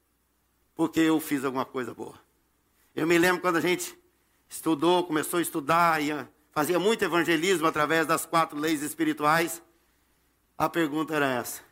porque 0.74 1.00
eu 1.00 1.18
fiz 1.18 1.44
alguma 1.44 1.64
coisa 1.64 1.92
boa. 1.92 2.20
Eu 2.94 3.06
me 3.06 3.18
lembro 3.18 3.40
quando 3.40 3.56
a 3.56 3.60
gente 3.60 3.98
estudou, 4.48 5.04
começou 5.04 5.38
a 5.38 5.42
estudar, 5.42 6.02
e 6.02 6.14
fazia 6.52 6.78
muito 6.78 7.04
evangelismo 7.04 7.66
através 7.66 8.06
das 8.06 8.26
quatro 8.26 8.58
leis 8.58 8.82
espirituais. 8.82 9.62
A 10.56 10.68
pergunta 10.68 11.14
era 11.14 11.26
essa: 11.26 11.62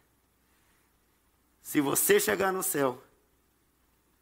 se 1.62 1.80
você 1.80 2.18
chegar 2.18 2.52
no 2.52 2.62
céu 2.62 3.00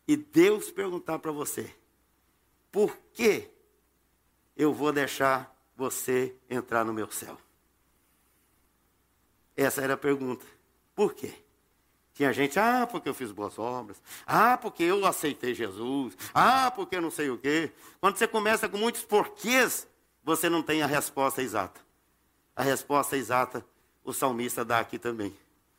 e 0.09 0.17
Deus 0.17 0.71
perguntar 0.71 1.19
para 1.19 1.31
você, 1.31 1.71
por 2.73 2.97
que 3.13 3.47
eu 4.57 4.73
vou 4.73 4.91
deixar 4.91 5.55
você 5.77 6.35
entrar 6.49 6.83
no 6.83 6.95
meu 6.95 7.11
céu? 7.11 7.37
Essa 9.55 9.83
era 9.83 9.95
a 9.95 9.99
pergunta. 9.99 10.47
Por 10.95 11.13
quê? 11.13 11.35
Tinha 12.15 12.33
gente, 12.33 12.59
ah, 12.59 12.89
porque 12.91 13.09
eu 13.09 13.15
fiz 13.15 13.31
boas 13.31 13.59
obras. 13.59 14.01
Ah, 14.27 14.57
porque 14.57 14.83
eu 14.83 15.05
aceitei 15.05 15.55
Jesus. 15.55 16.17
Ah, 16.33 16.71
porque 16.71 16.99
não 17.01 17.11
sei 17.11 17.29
o 17.29 17.37
quê. 17.37 17.71
Quando 18.01 18.17
você 18.17 18.27
começa 18.27 18.69
com 18.69 18.79
muitos 18.79 19.05
porquês, 19.05 19.87
você 20.25 20.49
não 20.49 20.63
tem 20.63 20.83
a 20.83 20.87
resposta 20.87 21.43
exata. 21.43 21.81
A 22.57 22.63
resposta 22.63 23.17
exata 23.17 23.65
o 24.03 24.13
salmista 24.13 24.65
dá 24.65 24.81
aqui 24.81 24.99
também. 24.99 25.37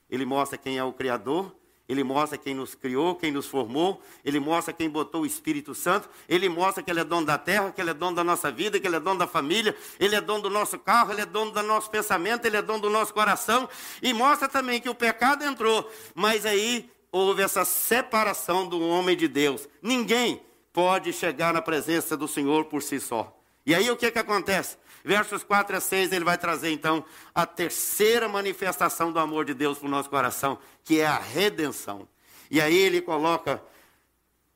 Ele 0.09 0.24
mostra 0.24 0.57
quem 0.57 0.77
é 0.77 0.83
o 0.83 0.93
Criador, 0.93 1.53
ele 1.89 2.03
mostra 2.03 2.38
quem 2.38 2.53
nos 2.53 2.75
criou, 2.75 3.15
quem 3.15 3.31
nos 3.31 3.48
formou, 3.48 4.00
ele 4.24 4.39
mostra 4.39 4.72
quem 4.72 4.88
botou 4.88 5.24
o 5.24 5.25
Espírito 5.25 5.74
Santo, 5.74 6.08
ele 6.29 6.48
mostra 6.48 6.84
que 6.84 6.91
ele 6.91 7.00
é 7.00 7.03
dono 7.03 7.25
da 7.25 7.36
terra, 7.36 7.72
que 7.72 7.81
ele 7.81 7.89
é 7.89 7.93
dono 7.96 8.15
da 8.15 8.24
nossa 8.24 8.51
vida, 8.51 8.79
que 8.79 8.86
ele 8.86 8.96
é 8.96 9.00
dono 9.00 9.17
da 9.17 9.25
família, 9.25 9.75
ele 10.00 10.15
é 10.15 10.22
dono 10.22 10.43
do 10.43 10.50
nosso 10.51 10.77
carro, 10.77 11.12
ele 11.12 11.22
é 11.22 11.25
dono 11.25 11.50
do 11.50 11.63
nosso 11.63 11.89
pensamento, 11.89 12.46
ele 12.46 12.58
é 12.58 12.62
dono 12.62 12.79
do 12.79 12.89
nosso 12.91 13.12
coração, 13.12 13.67
e 14.03 14.13
mostra 14.13 14.48
também 14.48 14.79
que 14.79 14.88
o 14.88 14.93
pecado 14.93 15.43
entrou, 15.43 15.91
mas 16.13 16.46
aí 16.46 16.88
houve 17.12 17.41
essa 17.41 17.65
separação 17.65 18.67
do 18.67 18.79
homem 18.88 19.17
de 19.17 19.27
Deus. 19.27 19.67
Ninguém 19.81 20.43
pode 20.72 21.12
chegar 21.12 21.51
na 21.51 21.62
presença 21.62 22.15
do 22.15 22.27
Senhor 22.27 22.65
por 22.65 22.84
si 22.84 23.00
só. 23.00 23.36
E 23.65 23.74
aí 23.74 23.89
o 23.89 23.98
que, 23.98 24.12
que 24.12 24.19
acontece? 24.19 24.77
Versos 25.03 25.44
4 25.44 25.77
a 25.77 25.79
6, 25.79 26.12
ele 26.12 26.25
vai 26.25 26.38
trazer 26.38 26.72
então 26.72 27.06
a 27.34 27.46
terceira 27.46 28.27
manifestação 28.27 29.12
do 29.12 29.20
amor 29.20 29.46
de 29.46 29.53
Deus 29.53 29.77
para 29.77 29.88
o 29.88 29.91
nosso 29.91 30.10
coração, 30.10 30.60
que 30.84 31.00
é 31.00 31.08
a 31.08 31.18
redenção. 31.18 32.08
E 32.51 32.60
aí 32.60 32.75
ele 32.75 33.01
coloca 33.01 33.63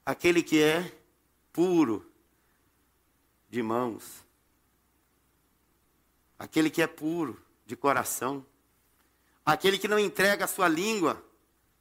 aquele 0.06 0.44
que 0.44 0.62
é 0.62 0.92
puro 1.52 2.06
de 3.50 3.62
mãos, 3.62 4.24
aquele 6.38 6.70
que 6.70 6.82
é 6.82 6.88
puro 6.88 7.42
de 7.66 7.76
coração, 7.76 8.46
aquele 9.46 9.78
que 9.78 9.88
não 9.88 10.00
entrega 10.00 10.46
a 10.46 10.48
sua 10.48 10.68
língua 10.68 11.24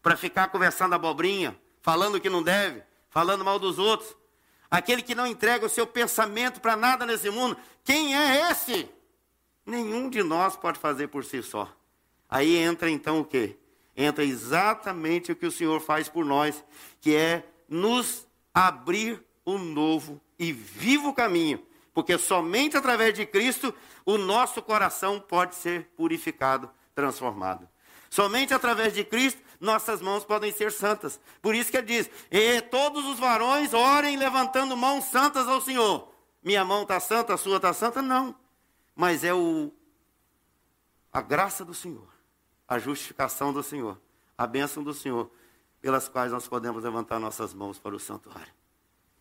para 0.02 0.16
ficar 0.16 0.48
conversando 0.48 0.94
abobrinha, 0.94 1.58
falando 1.80 2.20
que 2.20 2.28
não 2.28 2.42
deve, 2.42 2.82
falando 3.08 3.44
mal 3.44 3.58
dos 3.58 3.78
outros, 3.78 4.14
aquele 4.72 5.02
que 5.02 5.14
não 5.14 5.26
entrega 5.26 5.66
o 5.66 5.68
seu 5.68 5.86
pensamento 5.86 6.58
para 6.58 6.74
nada 6.74 7.04
nesse 7.04 7.28
mundo, 7.28 7.58
quem 7.84 8.16
é 8.16 8.50
esse? 8.50 8.88
Nenhum 9.66 10.08
de 10.08 10.22
nós 10.22 10.56
pode 10.56 10.78
fazer 10.78 11.08
por 11.08 11.26
si 11.26 11.42
só. 11.42 11.70
Aí 12.26 12.56
entra 12.56 12.88
então 12.88 13.20
o 13.20 13.24
quê? 13.24 13.58
Entra 13.94 14.24
exatamente 14.24 15.30
o 15.30 15.36
que 15.36 15.44
o 15.44 15.52
Senhor 15.52 15.78
faz 15.78 16.08
por 16.08 16.24
nós, 16.24 16.64
que 17.02 17.14
é 17.14 17.44
nos 17.68 18.26
abrir 18.54 19.22
um 19.46 19.58
novo 19.58 20.18
e 20.38 20.50
vivo 20.52 21.12
caminho. 21.12 21.62
Porque 21.92 22.16
somente 22.16 22.74
através 22.74 23.12
de 23.12 23.26
Cristo 23.26 23.74
o 24.06 24.16
nosso 24.16 24.62
coração 24.62 25.20
pode 25.20 25.54
ser 25.54 25.90
purificado, 25.94 26.70
transformado. 26.94 27.68
Somente 28.08 28.54
através 28.54 28.94
de 28.94 29.04
Cristo 29.04 29.38
nossas 29.62 30.02
mãos 30.02 30.24
podem 30.24 30.52
ser 30.52 30.72
santas. 30.72 31.20
Por 31.40 31.54
isso 31.54 31.70
que 31.70 31.76
ele 31.76 31.86
diz: 31.86 32.10
e 32.30 32.60
todos 32.62 33.06
os 33.06 33.18
varões 33.18 33.72
orem 33.72 34.16
levantando 34.16 34.76
mãos 34.76 35.04
santas 35.04 35.46
ao 35.46 35.60
Senhor. 35.60 36.12
Minha 36.42 36.64
mão 36.64 36.82
está 36.82 36.98
santa, 36.98 37.34
a 37.34 37.36
sua 37.38 37.56
está 37.56 37.72
santa? 37.72 38.02
Não. 38.02 38.34
Mas 38.94 39.22
é 39.22 39.32
o, 39.32 39.72
a 41.12 41.22
graça 41.22 41.64
do 41.64 41.72
Senhor, 41.72 42.08
a 42.66 42.78
justificação 42.78 43.52
do 43.52 43.62
Senhor, 43.62 43.98
a 44.36 44.46
bênção 44.46 44.82
do 44.82 44.92
Senhor, 44.92 45.30
pelas 45.80 46.08
quais 46.08 46.32
nós 46.32 46.48
podemos 46.48 46.82
levantar 46.82 47.20
nossas 47.20 47.54
mãos 47.54 47.78
para 47.78 47.94
o 47.94 48.00
santuário. 48.00 48.52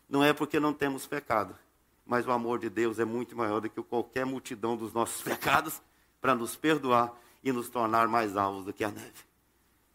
Não 0.09 0.23
é 0.23 0.33
porque 0.33 0.59
não 0.59 0.73
temos 0.73 1.05
pecado, 1.05 1.55
mas 2.03 2.25
o 2.25 2.31
amor 2.31 2.57
de 2.57 2.69
Deus 2.69 2.97
é 2.97 3.05
muito 3.05 3.37
maior 3.37 3.61
do 3.61 3.69
que 3.69 3.81
qualquer 3.83 4.25
multidão 4.25 4.75
dos 4.75 4.91
nossos 4.91 5.21
pecados 5.21 5.81
para 6.19 6.33
nos 6.33 6.55
perdoar 6.55 7.13
e 7.43 7.51
nos 7.51 7.69
tornar 7.69 8.07
mais 8.07 8.35
alvos 8.35 8.65
do 8.65 8.73
que 8.73 8.83
a 8.83 8.89
neve. 8.89 9.30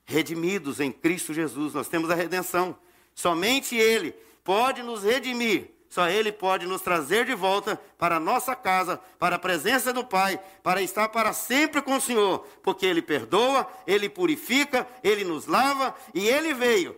Redimidos 0.06 0.80
em 0.80 0.92
Cristo 0.92 1.34
Jesus, 1.34 1.74
nós 1.74 1.88
temos 1.88 2.10
a 2.10 2.14
redenção. 2.14 2.78
Somente 3.14 3.76
Ele 3.76 4.12
pode 4.44 4.82
nos 4.82 5.02
redimir, 5.02 5.70
só 5.90 6.08
Ele 6.08 6.30
pode 6.30 6.64
nos 6.64 6.80
trazer 6.80 7.26
de 7.26 7.34
volta 7.34 7.76
para 7.98 8.16
a 8.16 8.20
nossa 8.20 8.54
casa, 8.54 8.98
para 9.18 9.36
a 9.36 9.38
presença 9.38 9.92
do 9.92 10.04
Pai, 10.04 10.40
para 10.62 10.80
estar 10.80 11.08
para 11.08 11.32
sempre 11.32 11.82
com 11.82 11.96
o 11.96 12.00
Senhor, 12.00 12.46
porque 12.62 12.86
Ele 12.86 13.02
perdoa, 13.02 13.68
Ele 13.86 14.08
purifica, 14.08 14.86
Ele 15.02 15.24
nos 15.24 15.46
lava 15.46 15.94
e 16.14 16.28
Ele 16.28 16.54
veio 16.54 16.96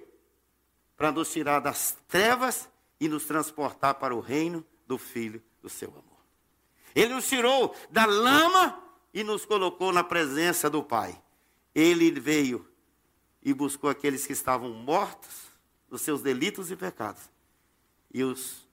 para 0.97 1.11
nos 1.11 1.33
tirar 1.33 1.61
das 1.61 1.97
trevas 2.09 2.69
e 3.01 3.09
nos 3.09 3.25
transportar 3.25 3.95
para 3.95 4.15
o 4.15 4.21
reino 4.21 4.65
do 4.87 4.99
Filho 4.99 5.43
do 5.63 5.69
seu 5.69 5.89
amor. 5.89 6.19
Ele 6.95 7.15
nos 7.15 7.29
tirou 7.29 7.75
da 7.89 8.05
lama 8.05 8.83
e 9.15 9.23
nos 9.23 9.45
colocou 9.45 9.93
na 9.93 10.03
presença 10.03 10.69
do 10.69 10.83
Pai. 10.83 11.19
Ele 11.75 12.11
veio 12.19 12.69
e 13.49 13.55
buscou 13.55 13.89
aqueles 13.89 14.27
que 14.27 14.33
estavam 14.35 14.71
mortos 14.75 15.49
nos 15.91 16.03
seus 16.03 16.21
delitos 16.21 16.71
e 16.71 16.77
pecados 16.77 17.23
e 18.13 18.23
os 18.23 18.69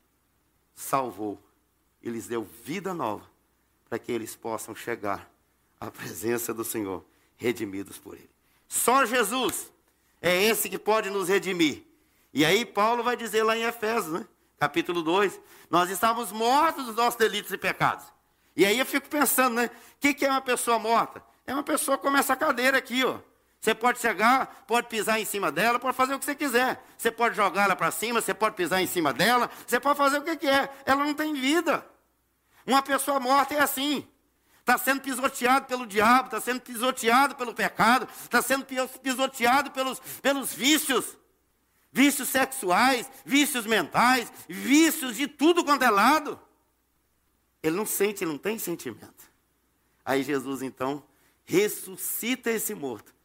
salvou 0.74 1.41
e 2.03 2.10
lhes 2.10 2.27
deu 2.27 2.44
vida 2.44 2.94
nova 2.94 3.25
para 3.88 3.98
que 3.98 4.12
eles 4.12 4.36
possam 4.36 4.75
chegar 4.75 5.32
à 5.79 5.89
presença 5.89 6.53
do 6.53 6.65
Senhor, 6.65 7.05
redimidos 7.38 7.98
por 7.98 8.15
Ele. 8.15 8.29
Só 8.67 9.05
Jesus 9.05 9.72
é 10.22 10.44
esse 10.44 10.67
que 10.67 10.77
pode 10.77 11.10
nos 11.10 11.29
redimir. 11.29 11.84
E 12.34 12.44
aí 12.44 12.65
Paulo 12.65 13.01
vai 13.01 13.15
dizer 13.15 13.44
lá 13.44 13.55
em 13.55 13.63
Efésios, 13.63 14.12
né? 14.12 14.27
capítulo 14.60 15.01
2, 15.01 15.39
nós 15.70 15.89
estávamos 15.89 16.34
mortos 16.34 16.86
dos 16.86 16.96
nossos 16.96 17.17
delitos 17.17 17.53
e 17.53 17.58
pecados. 17.58 18.05
E 18.58 18.65
aí 18.65 18.77
eu 18.77 18.86
fico 18.86 19.08
pensando, 19.08 19.55
né? 19.55 19.67
O 19.67 20.00
que, 20.01 20.13
que 20.13 20.25
é 20.25 20.29
uma 20.29 20.41
pessoa 20.41 20.77
morta? 20.77 21.24
É 21.48 21.53
uma 21.53 21.63
pessoa 21.63 21.98
como 21.98 22.17
essa 22.17 22.36
cadeira 22.36 22.77
aqui, 22.77 23.05
ó. 23.05 23.20
Você 23.65 23.74
pode 23.74 23.98
chegar, 23.98 24.63
pode 24.67 24.88
pisar 24.89 25.19
em 25.19 25.25
cima 25.25 25.51
dela, 25.51 25.79
pode 25.79 25.98
fazer 25.98 26.13
o 26.13 26.19
que 26.19 26.25
você 26.25 26.36
quiser. 26.36 26.79
Você 26.95 27.10
pode 27.10 27.36
jogar 27.36 27.63
ela 27.63 27.75
para 27.75 27.89
cima, 27.89 28.22
você 28.22 28.31
pode 28.31 28.55
pisar 28.55 28.79
em 28.79 28.86
cima 28.86 29.12
dela, 29.12 29.50
você 29.65 29.79
pode 29.79 29.98
fazer 29.98 30.19
o 30.19 30.22
que 30.22 30.38
quer. 30.38 30.72
Ela 30.86 31.03
não 31.03 31.15
tem 31.15 31.34
vida. 31.34 31.84
Uma 32.63 32.84
pessoa 32.84 33.19
morta 33.19 33.55
é 33.55 33.60
assim. 33.60 34.07
Está 34.60 34.77
sendo 34.77 35.01
pisoteado 35.01 35.65
pelo 35.65 35.88
diabo, 35.88 36.25
está 36.25 36.39
sendo 36.39 36.62
pisoteado 36.62 37.34
pelo 37.34 37.55
pecado, 37.55 38.07
está 38.22 38.39
sendo 38.39 38.67
pisoteado 39.01 39.72
pelos, 39.72 40.00
pelos 40.22 40.53
vícios. 40.53 41.17
Vícios 41.91 42.29
sexuais, 42.29 43.10
vícios 43.25 43.65
mentais, 43.65 44.31
vícios 44.48 45.15
de 45.15 45.27
tudo 45.27 45.65
quanto 45.65 45.84
é 45.84 45.89
lado. 45.89 46.39
Ele 47.63 47.75
não 47.75 47.86
sente, 47.88 48.24
ele 48.24 48.31
não 48.31 48.38
tem 48.38 48.60
sentimento. 48.60 49.27
Aí 50.05 50.22
Jesus 50.22 50.62
então 50.62 51.03
ressuscita 51.45 52.51
esse 52.51 52.75
morto, 52.75 53.15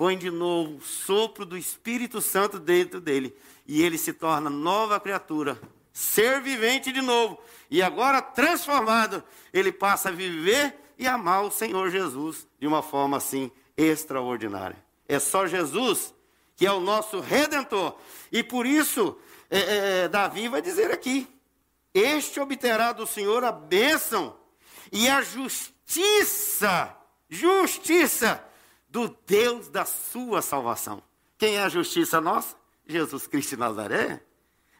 põe 0.00 0.16
de 0.16 0.30
novo 0.30 0.76
o 0.76 0.80
sopro 0.80 1.44
do 1.44 1.58
Espírito 1.58 2.22
Santo 2.22 2.58
dentro 2.58 3.02
dele, 3.02 3.36
e 3.66 3.82
ele 3.82 3.98
se 3.98 4.14
torna 4.14 4.48
nova 4.48 4.98
criatura, 4.98 5.60
ser 5.92 6.40
vivente 6.40 6.90
de 6.90 7.02
novo. 7.02 7.38
E 7.70 7.82
agora, 7.82 8.22
transformado, 8.22 9.22
ele 9.52 9.70
passa 9.70 10.08
a 10.08 10.12
viver 10.12 10.74
e 10.98 11.06
amar 11.06 11.44
o 11.44 11.50
Senhor 11.50 11.90
Jesus 11.90 12.46
de 12.58 12.66
uma 12.66 12.82
forma 12.82 13.18
assim 13.18 13.52
extraordinária. 13.76 14.82
É 15.06 15.18
só 15.18 15.46
Jesus 15.46 16.14
que 16.56 16.64
é 16.64 16.72
o 16.72 16.80
nosso 16.80 17.20
redentor. 17.20 17.94
E 18.32 18.42
por 18.42 18.64
isso, 18.64 19.18
é, 19.50 19.58
é, 19.58 19.98
é 20.04 20.08
Davi 20.08 20.48
vai 20.48 20.62
dizer 20.62 20.90
aqui: 20.90 21.28
Este 21.92 22.40
obterá 22.40 22.94
do 22.94 23.06
Senhor 23.06 23.44
a 23.44 23.52
bênção 23.52 24.34
e 24.90 25.10
a 25.10 25.20
justiça, 25.20 26.96
justiça 27.28 28.48
do 28.90 29.16
Deus 29.26 29.68
da 29.68 29.84
sua 29.84 30.42
salvação. 30.42 31.02
Quem 31.38 31.56
é 31.56 31.62
a 31.62 31.68
justiça 31.68 32.20
nossa? 32.20 32.56
Jesus 32.86 33.26
Cristo 33.26 33.50
de 33.50 33.56
Nazaré. 33.56 34.22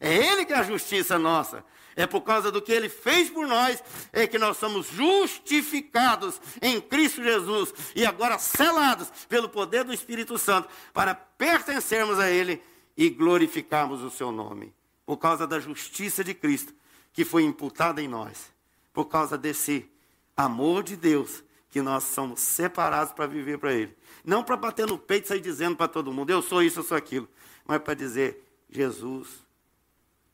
É 0.00 0.14
Ele 0.14 0.44
que 0.44 0.52
é 0.52 0.56
a 0.56 0.62
justiça 0.62 1.18
nossa. 1.18 1.64
É 1.96 2.06
por 2.06 2.22
causa 2.22 2.50
do 2.50 2.62
que 2.62 2.72
Ele 2.72 2.88
fez 2.88 3.28
por 3.28 3.46
nós, 3.46 3.82
é 4.12 4.26
que 4.26 4.38
nós 4.38 4.56
somos 4.56 4.86
justificados 4.86 6.40
em 6.62 6.80
Cristo 6.80 7.22
Jesus 7.22 7.74
e 7.94 8.06
agora 8.06 8.38
selados 8.38 9.10
pelo 9.28 9.48
poder 9.48 9.84
do 9.84 9.92
Espírito 9.92 10.38
Santo 10.38 10.68
para 10.92 11.14
pertencermos 11.14 12.18
a 12.18 12.30
Ele 12.30 12.62
e 12.96 13.10
glorificarmos 13.10 14.02
o 14.02 14.10
Seu 14.10 14.32
nome. 14.32 14.74
Por 15.04 15.18
causa 15.18 15.46
da 15.46 15.58
justiça 15.58 16.22
de 16.22 16.32
Cristo 16.32 16.72
que 17.12 17.24
foi 17.24 17.42
imputada 17.42 18.00
em 18.00 18.08
nós. 18.08 18.52
Por 18.92 19.06
causa 19.06 19.36
desse 19.36 19.90
amor 20.36 20.82
de 20.82 20.96
Deus 20.96 21.42
que 21.68 21.80
nós 21.82 22.04
somos 22.04 22.40
separados 22.40 23.12
para 23.12 23.26
viver 23.26 23.58
para 23.58 23.72
Ele. 23.72 23.96
Não 24.24 24.44
para 24.44 24.56
bater 24.56 24.86
no 24.86 24.98
peito 24.98 25.24
e 25.24 25.28
sair 25.28 25.40
dizendo 25.40 25.76
para 25.76 25.88
todo 25.88 26.12
mundo, 26.12 26.30
eu 26.30 26.42
sou 26.42 26.62
isso, 26.62 26.80
eu 26.80 26.84
sou 26.84 26.96
aquilo. 26.96 27.28
Mas 27.64 27.80
para 27.82 27.94
dizer, 27.94 28.44
Jesus 28.68 29.44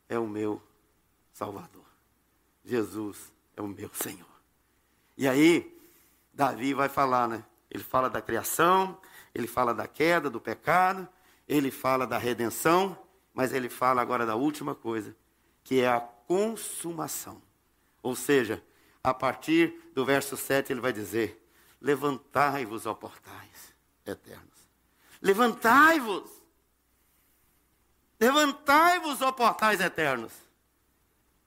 é 0.09 0.17
o 0.19 0.27
meu 0.27 0.61
Salvador. 1.33 1.85
Jesus 2.63 3.31
é 3.55 3.61
o 3.61 3.67
meu 3.67 3.89
Senhor. 3.93 4.27
E 5.17 5.27
aí, 5.27 5.75
Davi 6.33 6.73
vai 6.73 6.89
falar, 6.89 7.27
né? 7.27 7.43
Ele 7.69 7.83
fala 7.83 8.09
da 8.09 8.21
criação, 8.21 8.99
ele 9.33 9.47
fala 9.47 9.73
da 9.73 9.87
queda, 9.87 10.29
do 10.29 10.39
pecado, 10.39 11.07
ele 11.47 11.71
fala 11.71 12.05
da 12.05 12.17
redenção, 12.17 12.97
mas 13.33 13.53
ele 13.53 13.69
fala 13.69 14.01
agora 14.01 14.25
da 14.25 14.35
última 14.35 14.75
coisa, 14.75 15.15
que 15.63 15.79
é 15.79 15.87
a 15.87 15.99
consumação. 15.99 17.41
Ou 18.01 18.15
seja, 18.15 18.63
a 19.03 19.13
partir 19.13 19.91
do 19.93 20.05
verso 20.05 20.35
7 20.35 20.71
ele 20.71 20.81
vai 20.81 20.93
dizer: 20.93 21.43
Levantai-vos, 21.81 22.85
ó 22.85 22.93
portais 22.93 23.66
eternos. 24.07 24.57
Levantai-vos. 25.21 26.29
Levantai-vos, 28.19 29.21
ó 29.21 29.31
portais 29.31 29.79
eternos, 29.79 30.33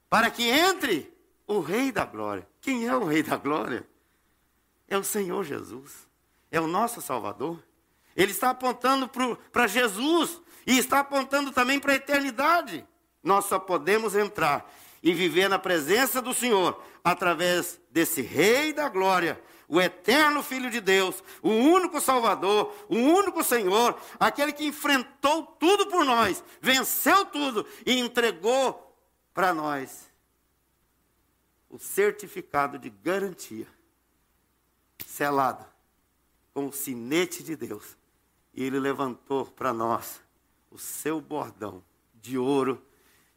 para 0.09 0.31
que 0.31 0.49
entre 0.49 1.13
o 1.47 1.61
Rei 1.61 1.91
da 1.91 2.05
Glória. 2.05 2.47
Quem 2.61 2.87
é 2.87 2.95
o 2.95 3.05
Rei 3.05 3.25
da 3.25 3.37
Glória? 3.37 3.85
É 4.87 4.97
o 4.97 5.03
Senhor 5.03 5.45
Jesus. 5.45 6.07
É 6.51 6.61
o 6.61 6.67
nosso 6.67 7.01
Salvador. 7.03 7.61
Ele 8.15 8.33
está 8.33 8.51
apontando 8.51 9.11
para 9.51 9.67
Jesus 9.67 10.41
e 10.67 10.79
está 10.79 11.01
apontando 11.01 11.51
também 11.51 11.81
para 11.81 11.93
a 11.93 11.97
eternidade. 11.97 12.87
Nós 13.23 13.47
só 13.47 13.59
podemos 13.59 14.15
entrar 14.15 14.71
e 15.03 15.15
viver 15.15 15.49
na 15.49 15.59
presença 15.59 16.21
do 16.21 16.35
Senhor 16.35 16.83
através 17.03 17.81
desse 17.91 18.21
Rei 18.21 18.73
da 18.73 18.89
Glória, 18.89 19.41
o 19.69 19.81
eterno 19.81 20.43
Filho 20.43 20.71
de 20.71 20.81
Deus, 20.81 21.23
o 21.43 21.51
único 21.51 22.01
Salvador, 22.01 22.75
o 22.89 22.97
único 22.97 23.43
Senhor, 23.43 23.99
aquele 24.19 24.53
que 24.53 24.67
enfrentou 24.67 25.45
tudo 25.59 25.87
por 25.87 26.05
nós, 26.05 26.43
venceu 26.61 27.25
tudo 27.27 27.67
e 27.87 27.99
entregou 27.99 28.95
para 29.33 29.55
nós 29.55 30.11
o 31.69 31.79
certificado 31.79 32.79
de 32.79 32.91
garantia, 32.91 33.67
selado 35.07 35.65
com 36.53 36.67
o 36.67 36.73
sinete 36.73 37.45
de 37.45 37.55
Deus. 37.55 37.97
E 38.53 38.65
ele 38.65 38.81
levantou 38.81 39.47
para 39.47 39.73
nós 39.73 40.21
o 40.69 40.79
seu 40.79 41.21
bordão 41.21 41.83
de 42.13 42.37
ouro 42.37 42.85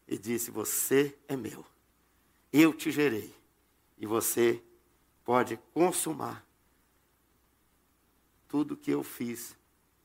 e 0.07 0.17
disse: 0.17 0.51
Você 0.51 1.17
é 1.27 1.35
meu, 1.35 1.65
eu 2.51 2.73
te 2.73 2.91
gerei, 2.91 3.33
e 3.97 4.05
você 4.05 4.61
pode 5.23 5.57
consumar 5.73 6.45
tudo 8.47 8.77
que 8.77 8.91
eu 8.91 9.03
fiz. 9.03 9.55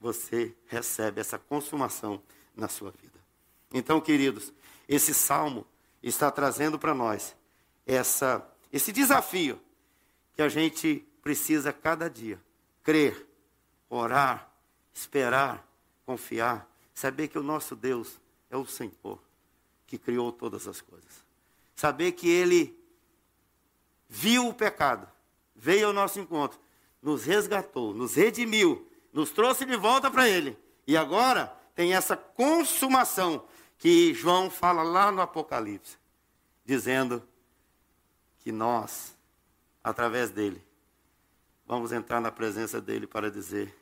Você 0.00 0.54
recebe 0.66 1.20
essa 1.20 1.38
consumação 1.38 2.22
na 2.54 2.68
sua 2.68 2.92
vida. 2.92 3.18
Então, 3.72 4.00
queridos, 4.00 4.52
esse 4.88 5.12
salmo 5.12 5.66
está 6.02 6.30
trazendo 6.30 6.78
para 6.78 6.94
nós 6.94 7.36
essa, 7.84 8.46
esse 8.72 8.92
desafio 8.92 9.60
que 10.34 10.42
a 10.42 10.48
gente 10.48 11.04
precisa 11.20 11.72
cada 11.72 12.08
dia 12.08 12.40
crer, 12.82 13.26
orar, 13.90 14.50
esperar, 14.94 15.66
confiar, 16.06 16.66
saber 16.94 17.28
que 17.28 17.38
o 17.38 17.42
nosso 17.42 17.76
Deus 17.76 18.18
é 18.48 18.56
o 18.56 18.64
Senhor 18.64 19.20
que 19.88 19.98
criou 19.98 20.30
todas 20.30 20.68
as 20.68 20.80
coisas. 20.82 21.24
Saber 21.74 22.12
que 22.12 22.28
Ele 22.28 22.78
viu 24.06 24.48
o 24.48 24.54
pecado, 24.54 25.08
veio 25.56 25.88
ao 25.88 25.92
nosso 25.92 26.20
encontro, 26.20 26.60
nos 27.02 27.24
resgatou, 27.24 27.94
nos 27.94 28.14
redimiu, 28.14 28.86
nos 29.12 29.30
trouxe 29.30 29.64
de 29.64 29.76
volta 29.76 30.10
para 30.10 30.28
Ele. 30.28 30.56
E 30.86 30.96
agora 30.96 31.46
tem 31.74 31.94
essa 31.94 32.16
consumação 32.16 33.44
que 33.78 34.12
João 34.12 34.50
fala 34.50 34.82
lá 34.82 35.10
no 35.10 35.22
Apocalipse, 35.22 35.96
dizendo 36.64 37.26
que 38.40 38.52
nós, 38.52 39.16
através 39.82 40.30
dele, 40.30 40.62
vamos 41.66 41.92
entrar 41.92 42.20
na 42.20 42.30
presença 42.30 42.78
dele 42.80 43.06
para 43.06 43.30
dizer 43.30 43.74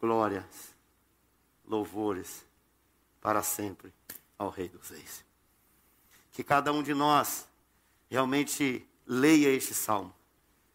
glórias, 0.00 0.74
louvores 1.66 2.46
para 3.20 3.42
sempre 3.42 3.92
ao 4.42 4.50
Rei 4.50 4.68
dos 4.68 4.90
Reis. 4.90 5.24
Que 6.32 6.42
cada 6.42 6.72
um 6.72 6.82
de 6.82 6.94
nós 6.94 7.48
realmente 8.10 8.86
leia 9.06 9.48
este 9.48 9.74
salmo 9.74 10.14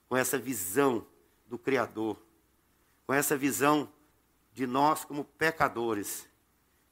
com 0.07 0.15
essa 0.15 0.37
visão 0.37 1.05
do 1.47 1.57
Criador, 1.57 2.17
com 3.05 3.13
essa 3.13 3.37
visão 3.37 3.91
de 4.53 4.65
nós 4.65 5.03
como 5.03 5.23
pecadores, 5.23 6.27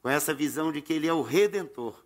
com 0.02 0.10
essa 0.10 0.34
visão 0.34 0.72
de 0.72 0.82
que 0.82 0.94
Ele 0.94 1.08
é 1.08 1.14
o 1.14 1.22
Redentor 1.22 2.04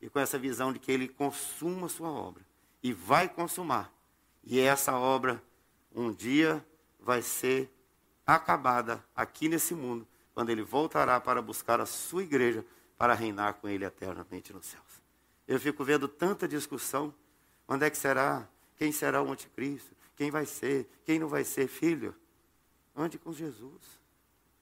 e 0.00 0.08
com 0.08 0.18
essa 0.18 0.38
visão 0.38 0.72
de 0.72 0.78
que 0.78 0.90
Ele 0.90 1.08
consuma 1.08 1.86
a 1.86 1.90
sua 1.90 2.10
obra 2.10 2.44
e 2.82 2.92
vai 2.92 3.28
consumar. 3.28 3.92
E 4.44 4.58
essa 4.58 4.96
obra 4.96 5.42
um 5.94 6.12
dia 6.12 6.64
vai 6.98 7.22
ser 7.22 7.70
acabada 8.26 9.02
aqui 9.14 9.48
nesse 9.48 9.74
mundo, 9.74 10.06
quando 10.34 10.50
Ele 10.50 10.62
voltará 10.62 11.20
para 11.20 11.40
buscar 11.40 11.80
a 11.80 11.86
sua 11.86 12.22
igreja 12.22 12.64
para 12.98 13.14
reinar 13.14 13.54
com 13.54 13.68
Ele 13.68 13.84
eternamente 13.84 14.52
nos 14.52 14.66
céus. 14.66 15.02
Eu 15.46 15.58
fico 15.58 15.84
vendo 15.84 16.08
tanta 16.08 16.48
discussão. 16.48 17.14
Onde 17.66 17.86
é 17.86 17.90
que 17.90 17.96
será? 17.96 18.46
Quem 18.76 18.90
será 18.90 19.22
o 19.22 19.30
anticristo? 19.30 19.94
Quem 20.16 20.30
vai 20.30 20.44
ser? 20.44 20.90
Quem 21.04 21.18
não 21.18 21.28
vai 21.28 21.44
ser? 21.44 21.68
Filho, 21.68 22.14
ande 22.94 23.18
com 23.18 23.32
Jesus. 23.32 23.82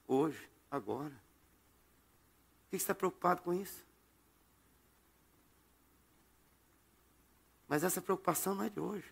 Hoje, 0.07 0.49
agora. 0.69 1.09
Por 1.09 2.69
que 2.69 2.75
está 2.75 2.93
preocupado 2.93 3.41
com 3.41 3.53
isso? 3.53 3.85
Mas 7.67 7.83
essa 7.83 8.01
preocupação 8.01 8.55
não 8.55 8.63
é 8.63 8.69
de 8.69 8.79
hoje. 8.79 9.11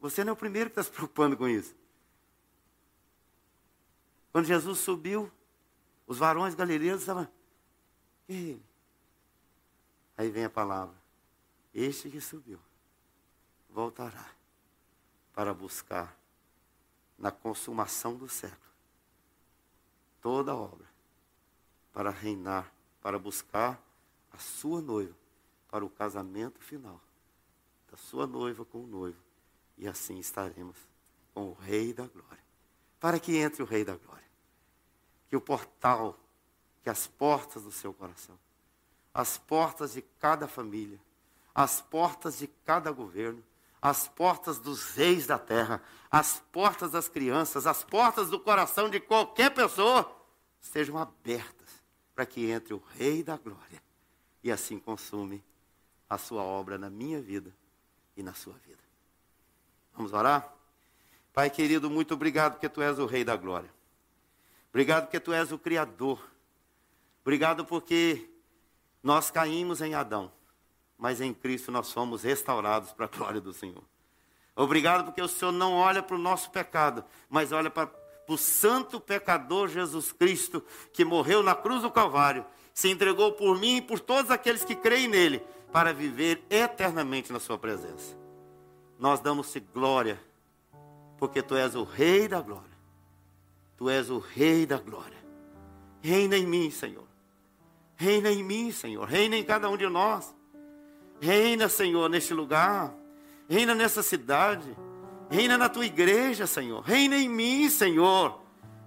Você 0.00 0.22
não 0.22 0.30
é 0.30 0.34
o 0.34 0.36
primeiro 0.36 0.70
que 0.70 0.78
está 0.78 0.82
se 0.82 0.90
preocupando 0.90 1.36
com 1.36 1.48
isso. 1.48 1.74
Quando 4.30 4.44
Jesus 4.44 4.78
subiu, 4.80 5.32
os 6.06 6.18
varões 6.18 6.54
galileus 6.54 7.00
estavam. 7.00 7.26
Ele. 8.28 8.62
Aí 10.16 10.30
vem 10.30 10.44
a 10.44 10.50
palavra. 10.50 10.94
Este 11.74 12.10
que 12.10 12.20
subiu 12.20 12.58
voltará 13.68 14.26
para 15.34 15.52
buscar 15.52 16.16
na 17.18 17.30
consumação 17.30 18.16
do 18.16 18.28
século 18.28 18.72
toda 20.20 20.52
a 20.52 20.56
obra 20.56 20.86
para 21.92 22.10
reinar, 22.10 22.72
para 23.00 23.18
buscar 23.18 23.80
a 24.32 24.38
sua 24.38 24.80
noiva 24.80 25.14
para 25.68 25.84
o 25.84 25.90
casamento 25.90 26.60
final 26.60 27.00
da 27.90 27.96
sua 27.96 28.26
noiva 28.26 28.64
com 28.64 28.82
o 28.82 28.86
noivo. 28.86 29.18
E 29.78 29.86
assim 29.86 30.18
estaremos 30.18 30.76
com 31.32 31.50
o 31.50 31.52
Rei 31.54 31.92
da 31.92 32.06
Glória. 32.06 32.44
Para 32.98 33.20
que 33.20 33.36
entre 33.36 33.62
o 33.62 33.66
Rei 33.66 33.84
da 33.84 33.96
Glória. 33.96 34.24
Que 35.28 35.36
o 35.36 35.40
portal, 35.40 36.18
que 36.86 36.90
as 36.90 37.08
portas 37.08 37.64
do 37.64 37.72
seu 37.72 37.92
coração, 37.92 38.38
as 39.12 39.36
portas 39.36 39.94
de 39.94 40.02
cada 40.02 40.46
família, 40.46 41.00
as 41.52 41.80
portas 41.80 42.38
de 42.38 42.46
cada 42.46 42.92
governo, 42.92 43.42
as 43.82 44.06
portas 44.06 44.60
dos 44.60 44.94
reis 44.94 45.26
da 45.26 45.36
terra, 45.36 45.82
as 46.08 46.40
portas 46.52 46.92
das 46.92 47.08
crianças, 47.08 47.66
as 47.66 47.82
portas 47.82 48.30
do 48.30 48.38
coração 48.38 48.88
de 48.88 49.00
qualquer 49.00 49.52
pessoa 49.52 50.16
sejam 50.60 50.96
abertas 50.96 51.82
para 52.14 52.24
que 52.24 52.52
entre 52.52 52.72
o 52.72 52.80
Rei 52.94 53.20
da 53.20 53.36
Glória 53.36 53.82
e 54.40 54.52
assim 54.52 54.78
consume 54.78 55.42
a 56.08 56.16
sua 56.16 56.44
obra 56.44 56.78
na 56.78 56.88
minha 56.88 57.20
vida 57.20 57.52
e 58.16 58.22
na 58.22 58.32
sua 58.32 58.54
vida. 58.64 58.78
Vamos 59.92 60.12
orar? 60.12 60.54
Pai 61.32 61.50
querido, 61.50 61.90
muito 61.90 62.14
obrigado 62.14 62.52
porque 62.52 62.68
tu 62.68 62.80
és 62.80 62.96
o 63.00 63.06
Rei 63.06 63.24
da 63.24 63.34
Glória. 63.34 63.74
Obrigado 64.70 65.06
porque 65.06 65.18
tu 65.18 65.32
és 65.32 65.50
o 65.50 65.58
Criador. 65.58 66.35
Obrigado 67.26 67.64
porque 67.64 68.30
nós 69.02 69.32
caímos 69.32 69.82
em 69.82 69.94
Adão, 69.94 70.30
mas 70.96 71.20
em 71.20 71.34
Cristo 71.34 71.72
nós 71.72 71.92
fomos 71.92 72.22
restaurados 72.22 72.92
para 72.92 73.06
a 73.06 73.08
glória 73.08 73.40
do 73.40 73.52
Senhor. 73.52 73.82
Obrigado 74.54 75.06
porque 75.06 75.20
o 75.20 75.26
Senhor 75.26 75.50
não 75.50 75.72
olha 75.72 76.04
para 76.04 76.14
o 76.14 76.20
nosso 76.20 76.52
pecado, 76.52 77.04
mas 77.28 77.50
olha 77.50 77.68
para 77.68 77.90
o 78.28 78.36
santo 78.36 79.00
pecador 79.00 79.66
Jesus 79.66 80.12
Cristo, 80.12 80.62
que 80.92 81.04
morreu 81.04 81.42
na 81.42 81.52
cruz 81.52 81.82
do 81.82 81.90
Calvário, 81.90 82.46
se 82.72 82.88
entregou 82.92 83.32
por 83.32 83.58
mim 83.58 83.78
e 83.78 83.82
por 83.82 83.98
todos 83.98 84.30
aqueles 84.30 84.64
que 84.64 84.76
creem 84.76 85.08
nele, 85.08 85.42
para 85.72 85.92
viver 85.92 86.44
eternamente 86.48 87.32
na 87.32 87.40
Sua 87.40 87.58
presença. 87.58 88.16
Nós 89.00 89.18
damos-te 89.18 89.58
glória, 89.58 90.16
porque 91.18 91.42
Tu 91.42 91.56
és 91.56 91.74
o 91.74 91.82
Rei 91.82 92.28
da 92.28 92.40
glória. 92.40 92.78
Tu 93.76 93.90
és 93.90 94.10
o 94.10 94.20
Rei 94.20 94.64
da 94.64 94.78
glória. 94.78 95.18
Reina 96.00 96.36
em 96.36 96.46
mim, 96.46 96.70
Senhor. 96.70 97.05
Reina 97.96 98.30
em 98.30 98.42
mim, 98.42 98.70
Senhor. 98.70 99.06
Reina 99.08 99.36
em 99.36 99.44
cada 99.44 99.68
um 99.68 99.76
de 99.76 99.88
nós. 99.88 100.34
Reina, 101.20 101.68
Senhor, 101.68 102.08
neste 102.08 102.34
lugar. 102.34 102.92
Reina 103.48 103.74
nessa 103.74 104.02
cidade. 104.02 104.76
Reina 105.30 105.56
na 105.56 105.68
tua 105.68 105.86
igreja, 105.86 106.46
Senhor. 106.46 106.82
Reina 106.82 107.16
em 107.16 107.28
mim, 107.28 107.68
Senhor. 107.68 108.40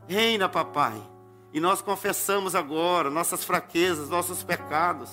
Reina, 0.08 0.48
papai. 0.48 1.02
E 1.52 1.60
nós 1.60 1.82
confessamos 1.82 2.56
agora 2.56 3.10
nossas 3.10 3.44
fraquezas, 3.44 4.10
nossos 4.10 4.44
pecados. 4.44 5.10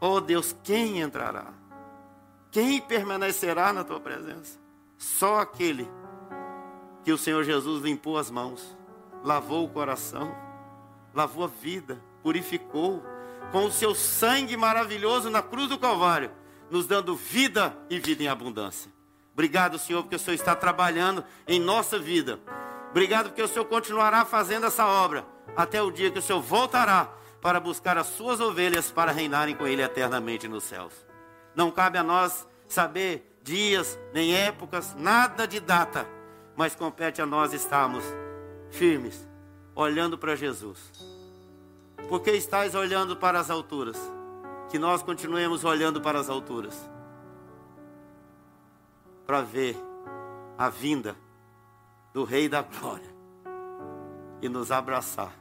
Oh 0.00 0.20
Deus, 0.20 0.54
quem 0.62 1.00
entrará? 1.00 1.52
Quem 2.50 2.80
permanecerá 2.80 3.72
na 3.72 3.82
tua 3.82 3.98
presença? 3.98 4.58
Só 4.96 5.40
aquele 5.40 5.90
que 7.02 7.12
o 7.12 7.18
Senhor 7.18 7.42
Jesus 7.42 7.82
limpou 7.82 8.16
as 8.16 8.30
mãos, 8.30 8.76
lavou 9.24 9.64
o 9.64 9.68
coração, 9.68 10.34
lavou 11.12 11.44
a 11.44 11.48
vida, 11.48 12.00
purificou 12.24 13.04
com 13.52 13.66
o 13.66 13.70
seu 13.70 13.94
sangue 13.94 14.56
maravilhoso 14.56 15.30
na 15.30 15.40
cruz 15.40 15.68
do 15.68 15.78
Calvário, 15.78 16.32
nos 16.68 16.88
dando 16.88 17.14
vida 17.14 17.76
e 17.88 18.00
vida 18.00 18.24
em 18.24 18.26
abundância. 18.26 18.90
Obrigado, 19.32 19.78
Senhor, 19.78 20.02
porque 20.02 20.16
o 20.16 20.18
Senhor 20.18 20.34
está 20.34 20.56
trabalhando 20.56 21.24
em 21.46 21.60
nossa 21.60 21.98
vida. 21.98 22.40
Obrigado 22.90 23.26
porque 23.26 23.42
o 23.42 23.48
Senhor 23.48 23.66
continuará 23.66 24.24
fazendo 24.24 24.66
essa 24.66 24.86
obra 24.86 25.24
até 25.56 25.80
o 25.80 25.92
dia 25.92 26.10
que 26.10 26.18
o 26.18 26.22
Senhor 26.22 26.40
voltará 26.40 27.12
para 27.40 27.60
buscar 27.60 27.96
as 27.96 28.08
suas 28.08 28.40
ovelhas 28.40 28.90
para 28.90 29.12
reinarem 29.12 29.54
com 29.54 29.66
Ele 29.66 29.82
eternamente 29.82 30.48
nos 30.48 30.64
céus. 30.64 30.92
Não 31.54 31.70
cabe 31.70 31.98
a 31.98 32.02
nós 32.02 32.48
saber 32.66 33.38
dias, 33.42 33.96
nem 34.12 34.34
épocas, 34.34 34.96
nada 34.96 35.46
de 35.46 35.60
data 35.60 36.08
mas 36.56 36.74
compete 36.74 37.20
a 37.20 37.26
nós 37.26 37.52
estarmos 37.52 38.04
firmes, 38.70 39.28
olhando 39.74 40.16
para 40.16 40.36
Jesus. 40.36 40.78
Porque 42.08 42.30
estáis 42.32 42.74
olhando 42.74 43.16
para 43.16 43.40
as 43.40 43.50
alturas? 43.50 43.98
Que 44.70 44.78
nós 44.78 45.02
continuemos 45.02 45.64
olhando 45.64 46.00
para 46.00 46.18
as 46.18 46.28
alturas, 46.28 46.88
para 49.26 49.42
ver 49.42 49.76
a 50.58 50.68
vinda 50.68 51.16
do 52.12 52.24
Rei 52.24 52.48
da 52.48 52.62
Glória 52.62 53.14
e 54.42 54.48
nos 54.48 54.72
abraçar. 54.72 55.32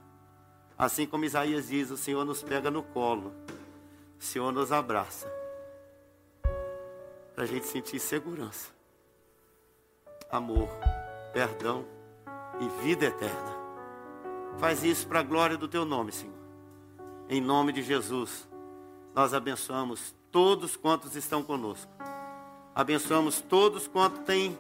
Assim 0.77 1.05
como 1.05 1.25
Isaías 1.25 1.67
diz, 1.67 1.89
o 1.89 1.97
Senhor 1.97 2.25
nos 2.25 2.43
pega 2.43 2.69
no 2.69 2.83
colo, 2.83 3.33
o 4.19 4.23
Senhor 4.23 4.51
nos 4.51 4.71
abraça, 4.71 5.31
para 7.33 7.43
a 7.43 7.47
gente 7.47 7.65
sentir 7.65 7.99
segurança, 7.99 8.71
amor 10.31 10.69
perdão 11.33 11.83
e 12.61 12.83
vida 12.83 13.05
eterna. 13.05 13.63
Faz 14.59 14.83
isso 14.83 15.07
para 15.07 15.19
a 15.19 15.23
glória 15.23 15.57
do 15.57 15.67
teu 15.67 15.83
nome, 15.83 16.11
Senhor. 16.11 16.42
Em 17.29 17.41
nome 17.41 17.71
de 17.71 17.81
Jesus, 17.81 18.47
nós 19.15 19.33
abençoamos 19.33 20.13
todos 20.31 20.75
quantos 20.75 21.15
estão 21.15 21.43
conosco. 21.43 21.91
Abençoamos 22.75 23.41
todos 23.41 23.87
quantos 23.87 24.23
têm 24.25 24.57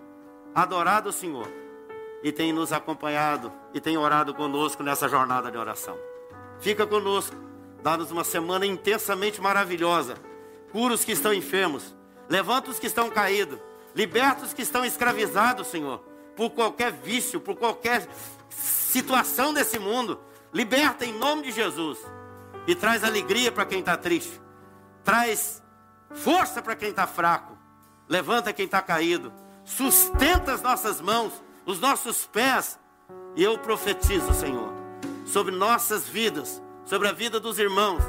adorado 0.53 1.09
o 1.09 1.13
Senhor 1.13 1.47
e 2.23 2.31
têm 2.31 2.53
nos 2.53 2.71
acompanhado 2.71 3.51
e 3.73 3.81
têm 3.81 3.97
orado 3.97 4.33
conosco 4.33 4.83
nessa 4.83 5.09
jornada 5.09 5.51
de 5.51 5.57
oração. 5.57 5.97
Fica 6.59 6.85
conosco, 6.85 7.35
dá-nos 7.81 8.11
uma 8.11 8.23
semana 8.23 8.65
intensamente 8.65 9.41
maravilhosa. 9.41 10.15
Cura 10.71 10.93
os 10.93 11.03
que 11.03 11.11
estão 11.11 11.33
enfermos, 11.33 11.95
levanta 12.29 12.69
os 12.69 12.79
que 12.79 12.87
estão 12.87 13.09
caídos, 13.09 13.59
liberta 13.95 14.45
os 14.45 14.53
que 14.53 14.61
estão 14.61 14.85
escravizados, 14.85 15.67
Senhor 15.67 16.13
por 16.35 16.51
qualquer 16.51 16.91
vício, 16.91 17.39
por 17.39 17.55
qualquer 17.55 18.07
situação 18.49 19.53
desse 19.53 19.79
mundo. 19.79 20.19
Liberta 20.53 21.05
em 21.05 21.13
nome 21.13 21.43
de 21.43 21.51
Jesus. 21.51 21.99
E 22.67 22.75
traz 22.75 23.03
alegria 23.03 23.51
para 23.51 23.65
quem 23.65 23.79
está 23.79 23.97
triste. 23.97 24.41
Traz 25.03 25.61
força 26.11 26.61
para 26.61 26.75
quem 26.75 26.89
está 26.89 27.05
fraco. 27.05 27.57
Levanta 28.07 28.53
quem 28.53 28.65
está 28.65 28.81
caído. 28.81 29.33
Sustenta 29.65 30.53
as 30.53 30.61
nossas 30.61 31.01
mãos, 31.01 31.33
os 31.65 31.79
nossos 31.79 32.25
pés. 32.25 32.79
E 33.35 33.43
eu 33.43 33.57
profetizo, 33.57 34.33
Senhor, 34.33 34.71
sobre 35.25 35.55
nossas 35.55 36.07
vidas, 36.07 36.61
sobre 36.85 37.07
a 37.07 37.11
vida 37.11 37.39
dos 37.39 37.57
irmãos, 37.57 38.03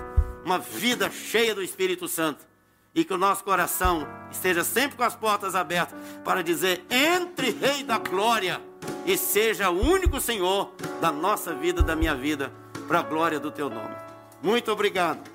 uma 0.45 0.59
vida 0.59 1.11
cheia 1.11 1.55
do 1.55 1.63
Espírito 1.63 2.07
Santo 2.07 2.47
e 2.95 3.05
que 3.05 3.13
o 3.13 3.19
nosso 3.19 3.43
coração 3.43 4.07
esteja 4.31 4.63
sempre 4.63 4.97
com 4.97 5.03
as 5.03 5.17
portas 5.17 5.55
abertas 5.55 5.99
para 6.25 6.43
dizer: 6.43 6.85
entre, 6.89 7.51
Rei 7.51 7.83
da 7.83 7.99
Glória, 7.99 8.61
e 9.05 9.17
seja 9.17 9.71
o 9.71 9.81
único 9.81 10.21
Senhor 10.21 10.73
da 11.01 11.11
nossa 11.11 11.53
vida, 11.55 11.83
da 11.83 11.97
minha 11.97 12.15
vida, 12.15 12.53
para 12.87 13.01
a 13.01 13.03
glória 13.03 13.41
do 13.41 13.51
teu 13.51 13.69
nome. 13.69 14.04
Muito 14.45 14.71
obrigado. 14.71 15.27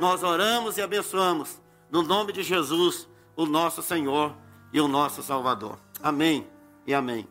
Nós 0.00 0.22
oramos 0.22 0.78
e 0.78 0.82
abençoamos, 0.82 1.60
no 1.90 2.00
nome 2.00 2.32
de 2.32 2.44
Jesus, 2.44 3.08
o 3.34 3.44
nosso 3.44 3.82
Senhor 3.82 4.36
e 4.72 4.80
o 4.80 4.86
nosso 4.86 5.20
Salvador. 5.20 5.80
Amém 6.00 6.46
e 6.86 6.94
amém. 6.94 7.28